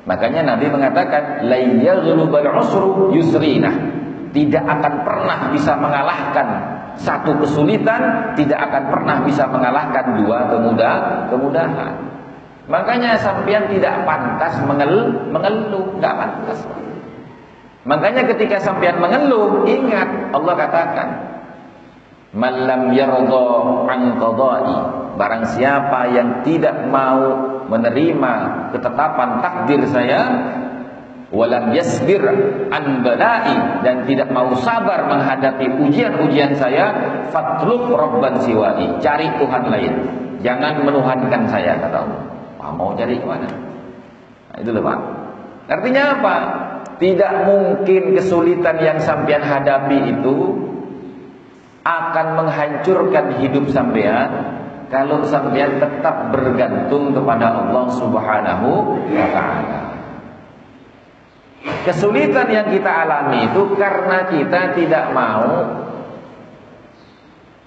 Makanya 0.05 0.45
Nabi 0.45 0.69
mengatakan 0.69 1.49
la 1.49 1.57
yaghlubal 1.57 2.49
usru 2.61 3.17
yusrinah 3.17 3.90
tidak 4.31 4.65
akan 4.65 4.95
pernah 5.03 5.39
bisa 5.51 5.73
mengalahkan 5.75 6.49
satu 7.01 7.35
kesulitan, 7.43 8.35
tidak 8.37 8.61
akan 8.71 8.83
pernah 8.93 9.17
bisa 9.27 9.49
mengalahkan 9.49 10.21
dua 10.21 10.53
kemudah 10.53 10.95
kemudahan. 11.33 11.95
Makanya 12.71 13.19
sampean 13.19 13.67
tidak 13.67 14.07
pantas 14.07 14.63
mengel, 14.63 15.27
mengeluh, 15.35 15.99
nggak 15.99 16.15
pantas. 16.15 16.59
Makanya 17.83 18.29
ketika 18.31 18.63
sampean 18.63 19.03
mengeluh, 19.03 19.67
ingat 19.67 20.31
Allah 20.31 20.55
katakan, 20.55 21.09
"Malam 22.37 22.95
yarda 22.95 23.47
an 23.91 24.01
qada'i." 24.21 24.79
Barang 25.19 25.45
siapa 25.53 26.15
yang 26.15 26.47
tidak 26.47 26.87
mau 26.87 27.51
menerima 27.67 28.35
ketetapan 28.73 29.43
takdir 29.43 29.83
saya, 29.91 30.21
walam 31.31 31.73
yasbir 31.75 32.23
an 32.71 33.03
bala'i. 33.07 33.83
Dan 33.87 34.05
tidak 34.07 34.29
mau 34.31 34.53
sabar 34.61 35.09
menghadapi 35.09 35.67
ujian-ujian 35.89 36.55
saya 36.59 36.93
fatlub 37.31 37.91
rabban 37.91 38.39
siwahi 38.43 38.99
cari 39.03 39.27
Tuhan 39.39 39.65
lain. 39.71 39.95
Jangan 40.41 40.85
menuhankan 40.85 41.47
saya 41.49 41.79
kata 41.79 41.99
Allah. 42.07 42.23
Ah, 42.61 42.73
mau 42.77 42.93
cari 42.93 43.17
ke 43.17 43.25
mana 43.25 43.49
nah, 44.53 44.57
itu 44.61 44.71
loh 44.71 44.85
Pak. 44.85 44.99
Artinya 45.71 46.03
apa? 46.19 46.37
Tidak 47.01 47.33
mungkin 47.49 48.13
kesulitan 48.13 48.77
yang 48.85 49.01
sampean 49.01 49.41
hadapi 49.41 50.13
itu 50.13 50.37
akan 51.81 52.27
menghancurkan 52.37 53.41
hidup 53.41 53.65
sampean 53.73 54.29
kalau 54.93 55.25
sampean 55.25 55.81
tetap 55.81 56.29
bergantung 56.29 57.17
kepada 57.17 57.65
Allah 57.65 57.87
Subhanahu 57.97 58.69
wa 59.09 59.27
taala 59.33 59.81
Kesulitan 61.61 62.49
yang 62.49 62.73
kita 62.73 62.89
alami 62.89 63.53
itu 63.53 63.77
karena 63.77 64.25
kita 64.33 64.73
tidak 64.73 65.13
mau 65.13 65.45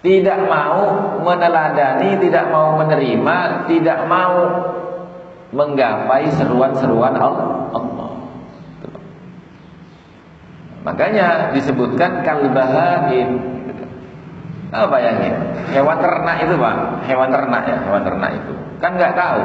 tidak 0.03 0.39
mau 0.51 0.81
meneladani, 1.23 2.19
tidak 2.19 2.51
mau 2.51 2.75
menerima, 2.75 3.69
tidak 3.71 3.99
mau 4.03 4.35
menggapai 5.55 6.27
seruan-seruan 6.35 7.15
Allah. 7.15 8.11
Makanya 10.83 11.55
disebutkan 11.55 12.27
kalbahaim. 12.27 13.29
Apa 14.73 14.97
yang 14.99 15.15
ini? 15.21 15.39
Hewan 15.71 15.97
ternak 16.01 16.37
itu, 16.43 16.55
Pak. 16.59 16.75
Hewan 17.07 17.29
ternak 17.31 17.63
ya, 17.63 17.77
hewan 17.87 18.03
ternak 18.03 18.31
itu. 18.43 18.53
Kan 18.83 18.99
nggak 18.99 19.15
tahu 19.15 19.43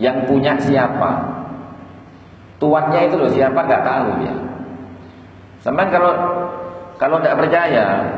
yang 0.00 0.24
punya 0.24 0.56
siapa. 0.56 1.33
Tuannya 2.64 3.12
itu 3.12 3.20
loh 3.20 3.28
siapa 3.28 3.60
nggak 3.60 3.84
tahu 3.84 4.24
dia. 4.24 4.32
Sampai 5.60 5.84
kalau 5.92 6.16
kalau 6.96 7.20
tidak 7.20 7.44
percaya, 7.44 8.08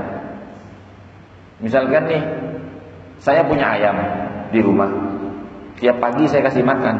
misalkan 1.58 2.06
nih 2.06 2.22
saya 3.18 3.42
punya 3.42 3.74
ayam 3.74 3.98
di 4.54 4.62
rumah, 4.62 4.86
tiap 5.82 5.98
pagi 5.98 6.30
saya 6.30 6.46
kasih 6.46 6.62
makan. 6.62 6.94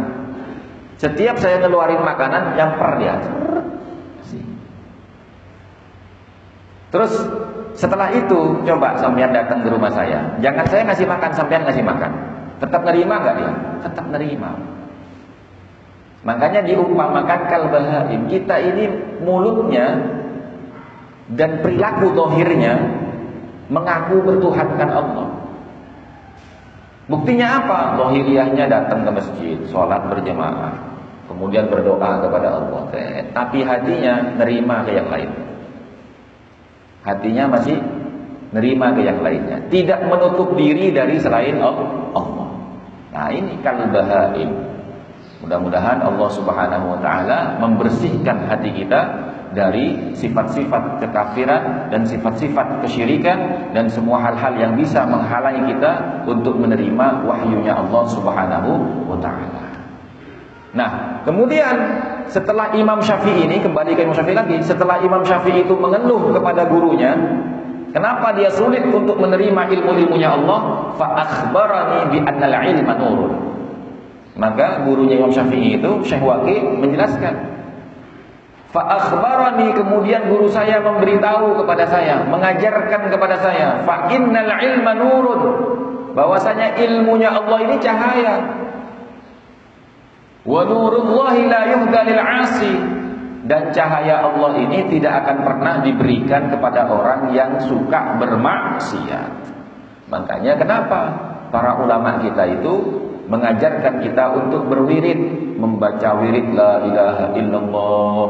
Setiap 0.99 1.39
saya 1.39 1.63
ngeluarin 1.63 2.03
makanan, 2.03 2.59
yang 2.59 2.75
per 2.75 2.99
dia. 2.99 3.15
Terus 6.91 7.13
setelah 7.79 8.11
itu 8.11 8.65
coba 8.67 8.99
sampean 8.99 9.31
datang 9.31 9.63
ke 9.63 9.71
rumah 9.71 9.93
saya. 9.95 10.35
Jangan 10.43 10.67
saya 10.67 10.83
ngasih 10.83 11.07
makan 11.07 11.31
sampean 11.31 11.63
ngasih 11.63 11.85
makan. 11.87 12.11
Tetap 12.59 12.83
nerima 12.83 13.23
nggak 13.23 13.37
dia? 13.39 13.53
Tetap 13.87 14.07
nerima. 14.11 14.76
Makanya 16.27 16.67
diumpamakan 16.67 17.41
kalbahaim. 17.47 18.27
Kita 18.27 18.59
ini 18.59 18.91
mulutnya 19.23 19.95
dan 21.39 21.63
perilaku 21.63 22.11
tohirnya 22.19 22.75
mengaku 23.71 24.27
bertuhankan 24.27 24.91
Allah. 24.91 25.27
Buktinya 27.07 27.63
apa? 27.63 27.79
Tohiriyahnya 28.03 28.67
datang 28.67 29.07
ke 29.07 29.11
masjid, 29.15 29.59
sholat 29.71 30.11
berjamaah, 30.11 30.75
kemudian 31.31 31.71
berdoa 31.71 32.19
kepada 32.19 32.59
Allah. 32.59 32.83
Tapi 33.31 33.63
hatinya 33.63 34.35
nerima 34.35 34.83
ke 34.83 34.99
yang 34.99 35.07
lain. 35.07 35.31
Hatinya 37.07 37.55
masih 37.55 37.79
nerima 38.51 38.91
ke 38.99 39.07
yang 39.07 39.23
lainnya. 39.23 39.63
Tidak 39.71 40.11
menutup 40.11 40.59
diri 40.59 40.91
dari 40.91 41.23
selain 41.23 41.63
Allah. 41.63 42.51
Nah 43.15 43.31
ini 43.31 43.63
kalbahaim. 43.63 44.76
Mudah-mudahan 45.45 46.01
Allah 46.01 46.29
Subhanahu 46.33 46.97
wa 46.97 46.99
taala 47.05 47.61
membersihkan 47.61 48.49
hati 48.49 48.73
kita 48.73 49.01
dari 49.53 50.13
sifat-sifat 50.17 51.01
kekafiran 51.01 51.89
dan 51.93 52.05
sifat-sifat 52.05 52.85
kesyirikan 52.85 53.73
dan 53.73 53.89
semua 53.89 54.21
hal-hal 54.21 54.53
yang 54.57 54.73
bisa 54.77 55.05
menghalangi 55.09 55.77
kita 55.77 56.25
untuk 56.29 56.61
menerima 56.61 57.25
wahyunya 57.25 57.73
Allah 57.73 58.05
Subhanahu 58.09 58.71
wa 59.09 59.17
taala. 59.21 59.65
Nah, 60.77 61.25
kemudian 61.25 61.73
setelah 62.29 62.77
Imam 62.77 63.01
Syafi'i 63.01 63.49
ini 63.49 63.65
kembali 63.65 63.97
ke 63.97 64.05
Imam 64.05 64.13
Syafi'i 64.13 64.37
lagi, 64.37 64.61
setelah 64.61 65.01
Imam 65.01 65.25
Syafi'i 65.25 65.65
itu 65.65 65.73
mengeluh 65.73 66.37
kepada 66.37 66.69
gurunya, 66.69 67.17
kenapa 67.97 68.37
dia 68.37 68.53
sulit 68.53 68.85
untuk 68.93 69.17
menerima 69.17 69.73
ilmu-ilmunya 69.73 70.37
Allah? 70.37 70.93
Fa 71.01 71.17
akhbarani 71.17 72.13
bi 72.13 72.19
annal 72.21 72.57
ilma 72.61 72.93
nurun. 72.93 73.56
Maka 74.37 74.85
gurunya 74.85 75.17
Imam 75.17 75.33
Syafi'i 75.33 75.81
itu 75.81 75.91
Syekh 76.05 76.21
Waqi 76.21 76.61
menjelaskan 76.61 77.57
Fa 78.77 78.83
akhbarani 78.93 79.73
kemudian 79.73 80.29
guru 80.29 80.53
saya 80.53 80.85
memberitahu 80.85 81.65
kepada 81.65 81.89
saya, 81.89 82.29
mengajarkan 82.29 83.09
kepada 83.09 83.41
saya, 83.41 83.81
fa 83.89 84.13
innal 84.13 84.53
ilma 84.53 84.93
nurun. 84.93 85.43
Bahwasanya 86.13 86.77
ilmunya 86.85 87.33
Allah 87.33 87.59
ini 87.65 87.77
cahaya. 87.81 88.35
Wa 90.45 90.61
nurullahi 90.69 91.49
la 91.49 91.61
'asi. 92.45 92.73
Dan 93.49 93.73
cahaya 93.73 94.29
Allah 94.29 94.61
ini 94.61 94.93
tidak 94.93 95.25
akan 95.25 95.37
pernah 95.47 95.75
diberikan 95.81 96.53
kepada 96.53 96.91
orang 96.93 97.33
yang 97.33 97.57
suka 97.65 98.21
bermaksiat. 98.21 99.33
Makanya 100.13 100.59
kenapa 100.61 101.01
para 101.49 101.81
ulama 101.81 102.21
kita 102.21 102.61
itu 102.61 102.75
mengajarkan 103.27 104.03
kita 104.03 104.25
untuk 104.39 104.71
berwirid, 104.71 105.19
membaca 105.59 106.19
wirid 106.23 106.47
la 106.55 106.73
ilaha 106.87 107.27
illallah. 107.35 108.27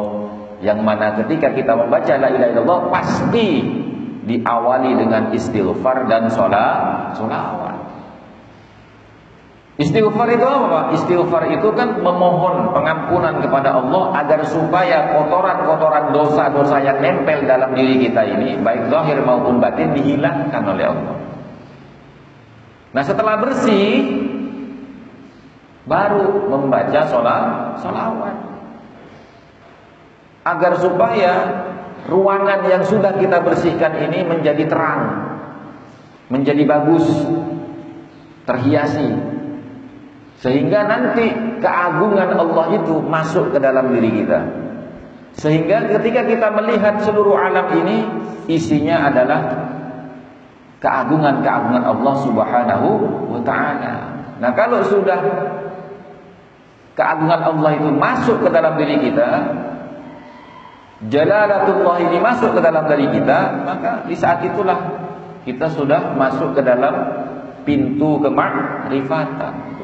Yang 0.64 0.80
mana 0.80 1.06
ketika 1.20 1.52
kita 1.52 1.76
membaca 1.76 2.12
la 2.16 2.28
ilaha 2.32 2.50
illallah 2.56 2.80
pasti 2.88 3.48
diawali 4.26 4.90
dengan 4.98 5.30
istighfar 5.30 6.08
dan 6.08 6.32
sholat, 6.32 7.14
sholawat. 7.14 7.76
Istighfar 9.76 10.24
itu 10.32 10.40
apa 10.40 10.66
Pak? 10.72 10.84
Istighfar 10.96 11.52
itu 11.52 11.68
kan 11.76 12.00
memohon 12.00 12.72
pengampunan 12.72 13.44
kepada 13.44 13.76
Allah 13.76 14.24
agar 14.24 14.40
supaya 14.48 15.12
kotoran-kotoran 15.12 16.16
dosa-dosa 16.16 16.80
yang 16.80 17.04
nempel 17.04 17.44
dalam 17.44 17.76
diri 17.76 18.08
kita 18.08 18.24
ini 18.24 18.56
baik 18.56 18.88
zahir 18.88 19.20
maupun 19.20 19.60
batin 19.60 19.92
dihilangkan 19.92 20.64
oleh 20.64 20.84
Allah. 20.88 21.16
Nah 22.96 23.04
setelah 23.04 23.36
bersih 23.36 23.92
baru 25.86 26.50
membaca 26.50 27.00
sholat 27.06 27.44
sholawat 27.80 28.36
agar 30.46 30.72
supaya 30.78 31.32
ruangan 32.06 32.66
yang 32.70 32.82
sudah 32.86 33.18
kita 33.18 33.42
bersihkan 33.42 33.98
ini 33.98 34.22
menjadi 34.22 34.62
terang, 34.70 35.02
menjadi 36.30 36.62
bagus, 36.62 37.06
terhiasi 38.46 39.10
sehingga 40.38 40.84
nanti 40.86 41.32
keagungan 41.64 42.36
Allah 42.36 42.66
itu 42.76 43.00
masuk 43.00 43.56
ke 43.56 43.58
dalam 43.58 43.90
diri 43.90 44.22
kita. 44.22 44.40
Sehingga 45.36 45.92
ketika 45.96 46.24
kita 46.24 46.48
melihat 46.52 47.00
seluruh 47.04 47.36
alam 47.36 47.68
ini 47.84 48.04
isinya 48.48 49.08
adalah 49.08 49.40
keagungan-keagungan 50.80 51.84
Allah 51.84 52.14
Subhanahu 52.24 52.88
wa 53.32 53.40
taala. 53.44 53.94
Nah, 54.36 54.50
kalau 54.52 54.84
sudah 54.84 55.18
keagungan 56.96 57.40
Allah 57.44 57.70
itu 57.76 57.90
masuk 57.92 58.42
ke 58.42 58.48
dalam 58.48 58.74
diri 58.80 58.96
kita, 59.04 59.28
jalalatullah 61.12 61.96
ini 62.08 62.18
masuk 62.18 62.56
ke 62.56 62.60
dalam 62.64 62.88
diri 62.88 63.06
kita, 63.12 63.38
maka 63.68 64.08
di 64.08 64.16
saat 64.16 64.40
itulah 64.42 64.78
kita 65.44 65.70
sudah 65.76 66.16
masuk 66.16 66.56
ke 66.56 66.64
dalam 66.64 66.94
pintu 67.68 68.18
kemakrifatan. 68.24 69.76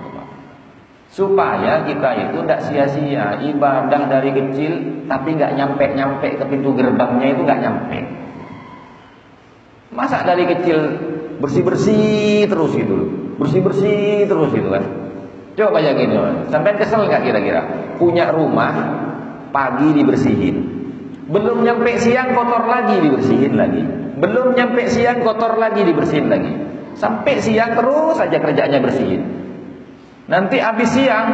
Supaya 1.12 1.84
kita 1.84 2.08
itu 2.24 2.40
tidak 2.40 2.60
sia-sia 2.72 3.44
ibadah 3.44 4.08
dari 4.08 4.32
kecil 4.32 5.04
tapi 5.04 5.36
nggak 5.36 5.60
nyampe-nyampe 5.60 6.40
ke 6.40 6.44
pintu 6.48 6.72
gerbangnya 6.72 7.36
itu 7.36 7.44
nggak 7.44 7.60
nyampe. 7.60 7.98
Masa 9.92 10.24
dari 10.24 10.48
kecil 10.48 10.80
bersih-bersih 11.36 12.46
terus 12.46 12.72
loh 12.78 13.06
bersih-bersih 13.42 14.30
terus 14.30 14.50
gitu 14.54 14.68
kan 14.70 15.01
coba 15.52 15.80
bayangin 15.80 16.16
sampai 16.48 16.76
kesel 16.80 17.04
nggak 17.06 17.22
kira-kira? 17.28 17.62
Punya 18.00 18.32
rumah 18.32 18.72
pagi 19.52 19.92
dibersihin. 19.92 20.56
Belum 21.28 21.62
nyampe 21.62 21.96
siang 22.02 22.34
kotor 22.34 22.66
lagi 22.66 22.98
dibersihin 22.98 23.54
lagi. 23.54 23.82
Belum 24.18 24.52
nyampe 24.56 24.88
siang 24.90 25.22
kotor 25.22 25.56
lagi 25.60 25.86
dibersihin 25.86 26.26
lagi. 26.28 26.52
Sampai 26.98 27.40
siang 27.40 27.72
terus 27.78 28.20
saja 28.20 28.36
kerjanya 28.36 28.78
bersihin. 28.82 29.22
Nanti 30.28 30.60
habis 30.60 30.92
siang 30.92 31.28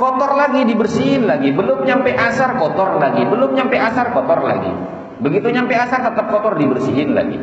kotor 0.00 0.32
lagi 0.32 0.64
dibersihin 0.64 1.28
lagi, 1.28 1.52
belum 1.52 1.84
nyampe 1.84 2.16
asar 2.16 2.56
kotor 2.56 2.96
lagi, 2.96 3.20
belum 3.28 3.52
nyampe 3.52 3.76
asar 3.76 4.16
kotor 4.16 4.40
lagi. 4.40 4.72
Begitu 5.20 5.52
nyampe 5.52 5.76
asar 5.76 6.00
tetap 6.08 6.32
kotor 6.32 6.56
dibersihin 6.56 7.12
lagi. 7.12 7.36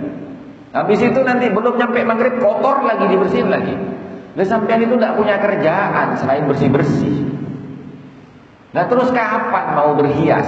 Habis 0.74 1.00
itu 1.06 1.20
nanti 1.22 1.54
belum 1.54 1.78
nyampe 1.78 2.02
maghrib 2.02 2.42
kotor 2.42 2.82
lagi 2.82 3.06
dibersihin 3.14 3.50
lagi. 3.54 3.74
Dan 4.38 4.46
sampean 4.46 4.86
itu 4.86 4.94
tidak 5.02 5.18
punya 5.18 5.42
kerjaan 5.42 6.14
selain 6.22 6.46
bersih-bersih. 6.46 7.26
Nah 8.70 8.86
terus 8.86 9.10
kapan 9.10 9.74
mau 9.74 9.98
berhias? 9.98 10.46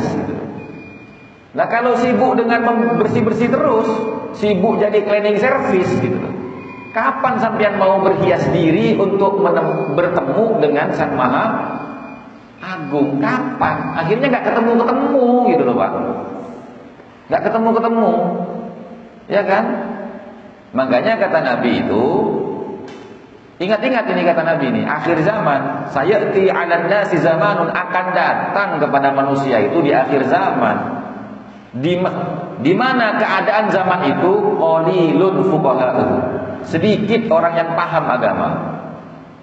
Nah 1.58 1.66
kalau 1.66 1.98
sibuk 1.98 2.38
dengan 2.38 2.62
bersih-bersih 3.02 3.50
terus, 3.50 3.90
sibuk 4.38 4.78
jadi 4.78 5.02
cleaning 5.02 5.42
service 5.42 5.90
gitu. 5.98 6.22
Kapan 6.94 7.42
sampean 7.42 7.82
mau 7.82 7.98
berhias 8.06 8.46
diri 8.54 8.94
untuk 8.94 9.42
bertemu 9.98 10.62
dengan 10.62 10.94
Sang 10.94 11.18
Maha 11.18 11.46
Agung? 12.62 13.18
Kapan? 13.18 13.98
Akhirnya 13.98 14.30
nggak 14.30 14.54
ketemu-ketemu 14.54 15.26
gitu 15.50 15.64
loh 15.66 15.76
Pak. 15.82 15.92
Nggak 17.34 17.42
ketemu-ketemu. 17.42 18.14
Ya 19.34 19.42
kan? 19.50 19.66
Makanya 20.78 21.18
kata 21.18 21.40
Nabi 21.42 21.82
itu 21.82 22.06
Ingat-ingat 23.60 24.08
ini 24.08 24.24
kata 24.24 24.42
Nabi 24.48 24.72
ini, 24.72 24.82
akhir 24.88 25.20
zaman, 25.20 25.92
saya 25.92 26.32
ti 26.32 26.48
nasi 26.88 27.20
zamanun 27.20 27.68
akan 27.68 28.06
datang 28.16 28.80
kepada 28.80 29.12
manusia 29.12 29.60
itu 29.60 29.84
di 29.84 29.92
akhir 29.92 30.32
zaman. 30.32 31.04
Di, 31.76 32.00
di 32.64 32.74
mana 32.74 33.20
keadaan 33.20 33.68
zaman 33.68 34.16
itu 34.16 34.32
qalilun 34.56 35.44
sedikit 36.64 37.22
orang 37.28 37.54
yang 37.60 37.70
paham 37.76 38.08
agama. 38.08 38.50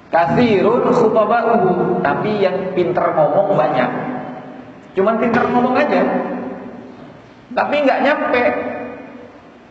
Tapi 0.08 0.64
yang 2.40 2.72
pintar 2.72 3.12
ngomong 3.12 3.52
banyak. 3.52 3.90
Cuman 4.96 5.20
pintar 5.20 5.44
ngomong 5.52 5.76
aja. 5.76 6.02
Tapi 7.52 7.74
nggak 7.84 8.00
nyampe. 8.00 8.44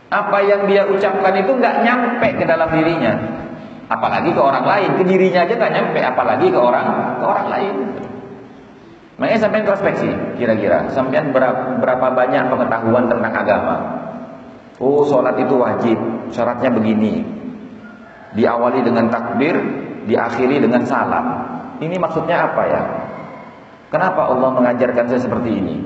Apa 0.06 0.38
yang 0.46 0.70
dia 0.70 0.86
ucapkan 0.86 1.34
itu 1.34 1.50
nggak 1.50 1.82
nyampe 1.82 2.28
ke 2.38 2.46
dalam 2.46 2.70
dirinya. 2.70 3.42
Apalagi 3.86 4.34
ke 4.34 4.42
orang 4.42 4.66
lain, 4.66 4.90
ke 4.98 5.02
dirinya 5.06 5.46
aja 5.46 5.54
nggak 5.54 5.72
nyampe, 5.72 6.00
apalagi 6.02 6.46
ke 6.50 6.58
orang 6.58 6.86
ke 7.22 7.24
orang 7.24 7.46
lain. 7.46 7.74
Makanya 9.16 9.38
sampai 9.48 9.64
introspeksi, 9.64 10.10
kira-kira 10.36 10.90
sampai 10.92 11.24
berapa, 11.32 11.80
berapa 11.80 12.06
banyak 12.12 12.52
pengetahuan 12.52 13.08
tentang 13.08 13.32
agama. 13.32 13.76
Oh, 14.76 15.08
sholat 15.08 15.40
itu 15.40 15.56
wajib, 15.56 15.96
syaratnya 16.28 16.68
begini. 16.68 17.24
Diawali 18.36 18.84
dengan 18.84 19.08
takbir, 19.08 19.56
diakhiri 20.04 20.60
dengan 20.60 20.84
salam. 20.84 21.26
Ini 21.80 21.96
maksudnya 21.96 22.52
apa 22.52 22.62
ya? 22.68 22.82
Kenapa 23.88 24.28
Allah 24.28 24.50
mengajarkan 24.52 25.08
saya 25.08 25.20
seperti 25.22 25.48
ini? 25.48 25.76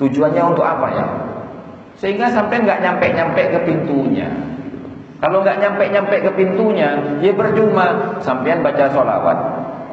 Tujuannya 0.00 0.42
untuk 0.46 0.64
apa 0.64 0.88
ya? 0.96 1.06
Sehingga 2.00 2.32
sampai 2.32 2.64
nggak 2.64 2.80
nyampe-nyampe 2.80 3.42
ke 3.52 3.58
pintunya. 3.68 4.30
Kalau 5.22 5.38
nggak 5.46 5.62
nyampe-nyampe 5.62 6.18
ke 6.18 6.30
pintunya, 6.34 6.98
ya 7.22 7.30
percuma 7.30 8.18
sampean 8.18 8.58
baca 8.58 8.90
sholawat. 8.90 9.38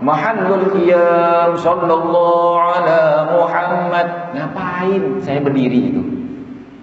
Mahallul 0.01 0.73
qiyam 0.73 1.53
sallallahu 1.53 2.57
ala 2.57 3.29
Muhammad. 3.29 4.33
Ngapain 4.33 5.21
saya 5.21 5.37
berdiri 5.37 5.93
itu? 5.93 6.01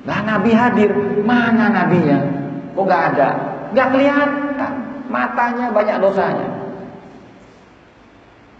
Nah 0.06 0.22
Nabi 0.22 0.54
hadir, 0.54 0.94
mana 1.26 1.74
nabinya? 1.74 2.22
Kok 2.78 2.86
nggak 2.86 3.02
ada? 3.18 3.28
Nggak 3.74 3.88
kelihatan. 3.98 4.72
Matanya 5.10 5.66
banyak 5.74 5.96
dosanya. 5.98 6.48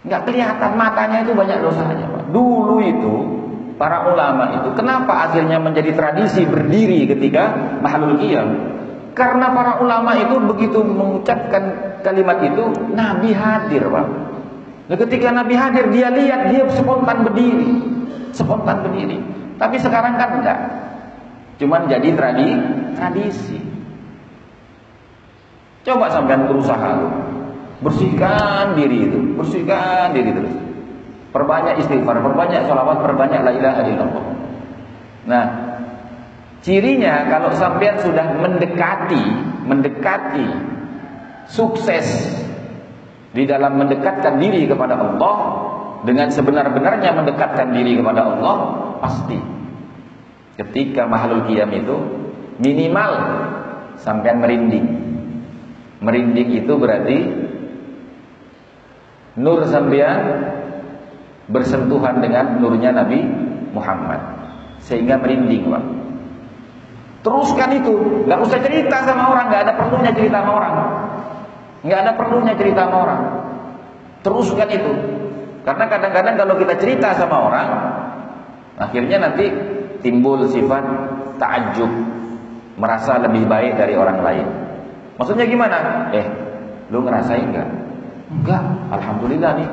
Nggak 0.03 0.21
kelihatan 0.27 0.71
matanya 0.75 1.23
itu 1.23 1.31
banyak 1.31 1.63
dosanya. 1.63 2.05
Dulu 2.27 2.83
itu 2.83 3.15
para 3.79 4.03
ulama 4.03 4.51
itu 4.51 4.69
kenapa 4.75 5.31
akhirnya 5.31 5.63
menjadi 5.63 5.95
tradisi 5.95 6.43
berdiri 6.43 7.07
ketika 7.07 7.55
mahlul 7.79 8.19
qiyam? 8.19 8.75
Karena 9.17 9.49
para 9.49 9.81
ulama 9.81 10.13
itu 10.13 10.37
begitu 10.45 10.85
mengucapkan 10.85 11.97
kalimat 12.05 12.37
itu 12.45 12.69
Nabi 12.93 13.33
hadir, 13.33 13.89
Pak. 13.89 14.07
Nah, 14.87 14.97
ketika 15.01 15.33
Nabi 15.33 15.57
hadir 15.57 15.89
dia 15.89 16.13
lihat 16.13 16.53
dia 16.53 16.69
spontan 16.69 17.25
berdiri, 17.25 17.81
spontan 18.29 18.85
berdiri. 18.85 19.17
Tapi 19.57 19.75
sekarang 19.81 20.21
kan 20.21 20.29
enggak. 20.37 20.59
Cuman 21.57 21.89
jadi 21.89 22.13
tradi 22.13 22.47
tradisi. 22.93 23.57
Coba 25.81 26.13
sampean 26.13 26.45
berusaha 26.45 26.93
Bersihkan 27.77 28.73
diri 28.73 29.05
itu, 29.05 29.37
bersihkan 29.37 30.09
diri 30.09 30.33
terus. 30.33 30.55
Perbanyak 31.29 31.77
istighfar, 31.77 32.17
perbanyak 32.25 32.65
sholawat, 32.65 33.05
perbanyak 33.05 33.45
la 33.45 33.53
ilaha 33.53 33.81
illallah. 33.85 34.25
Nah, 35.29 35.45
cirinya 36.61 37.27
kalau 37.29 37.53
sampean 37.55 37.99
sudah 38.01 38.37
mendekati, 38.37 39.23
mendekati 39.65 40.47
sukses 41.47 42.05
di 43.31 43.43
dalam 43.45 43.77
mendekatkan 43.77 44.39
diri 44.41 44.65
kepada 44.65 44.97
Allah 44.97 45.35
dengan 46.03 46.29
sebenar-benarnya 46.29 47.13
mendekatkan 47.13 47.73
diri 47.73 47.97
kepada 47.97 48.21
Allah, 48.25 48.55
pasti 49.01 49.57
Ketika 50.57 51.05
makhluk 51.05 51.45
qiyam 51.45 51.69
itu 51.69 51.95
minimal 52.57 53.13
sampai 54.01 54.33
merinding. 54.33 54.89
Merinding 56.01 56.65
itu 56.65 56.73
berarti 56.73 57.17
nur 59.37 59.61
sampean 59.69 60.49
bersentuhan 61.45 62.25
dengan 62.25 62.57
nurnya 62.57 62.89
Nabi 62.89 63.21
Muhammad 63.69 64.17
sehingga 64.81 65.21
merinding, 65.21 65.69
Pak. 65.69 65.85
Teruskan 67.27 67.69
itu, 67.75 68.23
nggak 68.23 68.39
usah 68.39 68.63
cerita 68.63 69.03
sama 69.03 69.35
orang, 69.35 69.51
nggak 69.51 69.61
ada 69.67 69.73
perlunya 69.75 70.15
cerita 70.15 70.39
sama 70.39 70.51
orang, 70.63 70.73
nggak 71.83 71.99
ada 71.99 72.11
perlunya 72.15 72.55
cerita 72.55 72.87
sama 72.87 72.97
orang. 73.03 73.21
Teruskan 74.23 74.67
itu, 74.71 74.91
karena 75.67 75.85
kadang-kadang 75.91 76.35
kalau 76.39 76.55
kita 76.55 76.79
cerita 76.79 77.11
sama 77.19 77.51
orang, 77.51 77.67
akhirnya 78.79 79.27
nanti 79.27 79.43
timbul 79.99 80.47
sifat 80.47 80.87
takjub, 81.35 81.91
merasa 82.79 83.19
lebih 83.19 83.43
baik 83.43 83.75
dari 83.75 83.99
orang 83.99 84.23
lain. 84.23 84.47
Maksudnya 85.19 85.51
gimana? 85.51 86.07
Eh, 86.15 86.25
lu 86.95 87.03
ngerasain 87.03 87.43
nggak? 87.43 87.69
Enggak, 88.39 88.63
alhamdulillah 88.87 89.51
nih. 89.59 89.69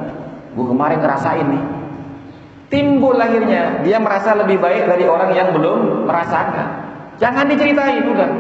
Gue 0.59 0.67
kemarin 0.75 0.99
ngerasain 0.99 1.47
nih. 1.47 1.65
Timbul 2.67 3.15
akhirnya 3.15 3.87
dia 3.87 4.03
merasa 4.03 4.35
lebih 4.35 4.59
baik 4.59 4.91
dari 4.91 5.07
orang 5.07 5.31
yang 5.39 5.55
belum 5.55 6.11
merasakan. 6.11 6.84
Jangan 7.19 7.47
diceritain 7.51 8.05
udah. 8.11 8.31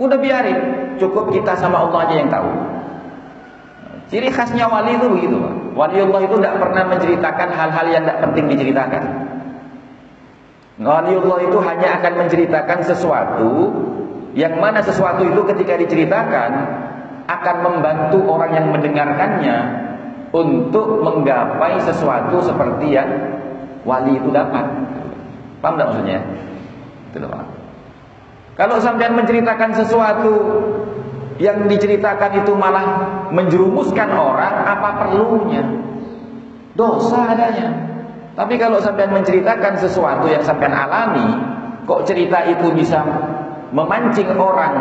Udah 0.00 0.18
biarin. 0.18 0.58
Cukup 0.96 1.32
kita 1.32 1.56
sama 1.58 1.84
Allah 1.88 2.08
aja 2.08 2.14
yang 2.16 2.30
tahu. 2.32 2.50
Ciri 4.12 4.28
khasnya 4.28 4.68
wali 4.68 4.92
itu 4.92 5.08
begitu, 5.08 5.36
Pak. 5.40 5.54
Wali 5.72 5.96
Allah 6.04 6.20
itu 6.20 6.36
tidak 6.36 6.54
pernah 6.60 6.84
menceritakan 6.84 7.48
hal-hal 7.48 7.86
yang 7.88 8.02
tidak 8.04 8.18
penting 8.28 8.44
diceritakan. 8.52 9.02
Wali 10.84 11.12
Allah 11.16 11.38
itu 11.48 11.58
hanya 11.64 11.88
akan 12.00 12.12
menceritakan 12.20 12.78
sesuatu 12.84 13.50
yang 14.36 14.56
mana 14.60 14.80
sesuatu 14.84 15.24
itu 15.24 15.40
ketika 15.52 15.80
diceritakan 15.80 16.50
akan 17.28 17.56
membantu 17.64 18.20
orang 18.28 18.52
yang 18.52 18.66
mendengarkannya 18.68 19.56
untuk 20.32 21.04
menggapai 21.04 21.76
sesuatu 21.84 22.40
seperti 22.40 22.96
yang 22.96 23.08
wali 23.84 24.16
itu 24.16 24.28
dapat. 24.32 24.64
Paham 25.60 25.76
tidak 25.78 25.86
maksudnya? 25.92 26.18
Itu 27.12 27.28
Pak. 27.28 27.61
Kalau 28.52 28.76
sampean 28.76 29.16
menceritakan 29.16 29.72
sesuatu 29.72 30.32
yang 31.40 31.64
diceritakan 31.64 32.44
itu 32.44 32.52
malah 32.52 32.86
menjerumuskan 33.32 34.12
orang, 34.12 34.54
apa 34.68 34.88
perlunya? 35.00 35.64
Dosa 36.76 37.32
adanya. 37.32 37.68
Tapi 38.32 38.56
kalau 38.60 38.80
sampean 38.80 39.12
menceritakan 39.12 39.80
sesuatu 39.80 40.28
yang 40.28 40.44
sampean 40.44 40.72
alami, 40.72 41.32
kok 41.88 42.04
cerita 42.04 42.44
itu 42.44 42.68
bisa 42.76 43.00
memancing 43.72 44.28
orang 44.36 44.76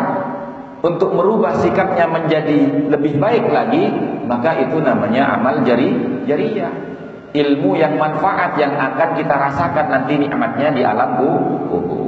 untuk 0.84 1.16
merubah 1.16 1.56
sikapnya 1.60 2.08
menjadi 2.12 2.90
lebih 2.92 3.20
baik 3.20 3.48
lagi, 3.52 3.88
maka 4.28 4.60
itu 4.60 4.84
namanya 4.84 5.40
amal 5.40 5.64
jari 5.64 5.96
jariyah. 6.28 6.92
Ilmu 7.32 7.80
yang 7.80 7.96
manfaat 7.96 8.60
yang 8.60 8.76
akan 8.76 9.16
kita 9.16 9.32
rasakan 9.32 9.88
nanti 9.88 10.20
nikmatnya 10.20 10.68
di 10.76 10.84
alam 10.84 11.16
kubur. 11.16 12.01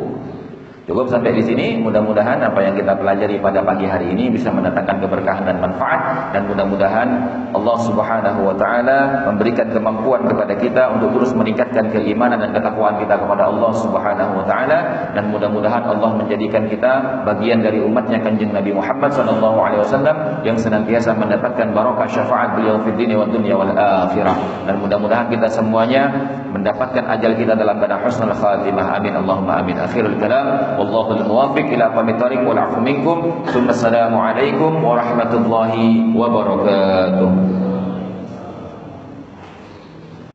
Cukup 0.83 1.07
sampai 1.07 1.31
di 1.31 1.43
sini. 1.47 1.79
Mudah-mudahan 1.79 2.43
apa 2.43 2.59
yang 2.59 2.75
kita 2.75 2.91
pelajari 2.99 3.39
pada 3.39 3.63
pagi 3.63 3.87
hari 3.87 4.11
ini 4.11 4.27
bisa 4.27 4.51
mendatangkan 4.51 4.99
keberkahan 4.99 5.47
dan 5.47 5.63
manfaat. 5.63 6.35
Dan 6.35 6.51
mudah-mudahan 6.51 7.07
Allah 7.55 7.77
Subhanahu 7.87 8.51
wa 8.51 8.55
taala 8.59 9.23
memberikan 9.31 9.71
kemampuan 9.71 10.27
kepada 10.27 10.51
kita 10.59 10.91
untuk 10.91 11.15
terus 11.15 11.31
meningkatkan 11.39 11.87
keimanan 11.87 12.43
dan 12.43 12.51
ketakwaan 12.51 12.99
kita 12.99 13.15
kepada 13.15 13.47
Allah 13.47 13.71
Subhanahu 13.79 14.43
wa 14.43 14.43
taala. 14.43 14.79
Dan 15.15 15.31
mudah-mudahan 15.31 15.87
Allah 15.87 16.19
menjadikan 16.19 16.67
kita 16.67 17.23
bagian 17.23 17.63
dari 17.63 17.79
umatnya 17.79 18.19
Kanjeng 18.19 18.51
Nabi 18.51 18.75
Muhammad 18.75 19.15
sallallahu 19.15 19.57
alaihi 19.63 19.87
wasallam 19.87 20.43
yang 20.43 20.59
senantiasa 20.59 21.15
mendapatkan 21.15 21.71
barokah 21.71 22.11
syafaat 22.11 22.59
beliau 22.59 22.83
fid 22.83 22.99
wal 23.15 23.31
dunya 23.31 23.55
wal 23.55 23.71
akhirah. 23.71 24.67
Dan 24.67 24.83
mudah-mudahan 24.83 25.31
kita 25.31 25.47
semuanya 25.47 26.11
mendapatkan 26.51 27.07
ajal 27.07 27.39
kita 27.39 27.55
dalam 27.55 27.79
keadaan 27.79 28.03
husnul 28.03 28.35
khatimah. 28.35 28.99
Amin. 28.99 29.15
Allahumma 29.15 29.63
amin. 29.63 29.79
Akhirul 29.79 30.19
kalam 30.19 30.72
wallahu 30.77 31.19
al-muwaffiq 31.19 31.73
ila 31.73 31.91
aqwamit 31.91 32.17
thariq 32.21 32.41
wal 32.45 32.57
afu 32.57 32.79
minkum. 32.79 33.45
Assalamualaikum 33.47 34.81
warahmatullahi 34.81 36.13
wabarakatuh. 36.13 37.72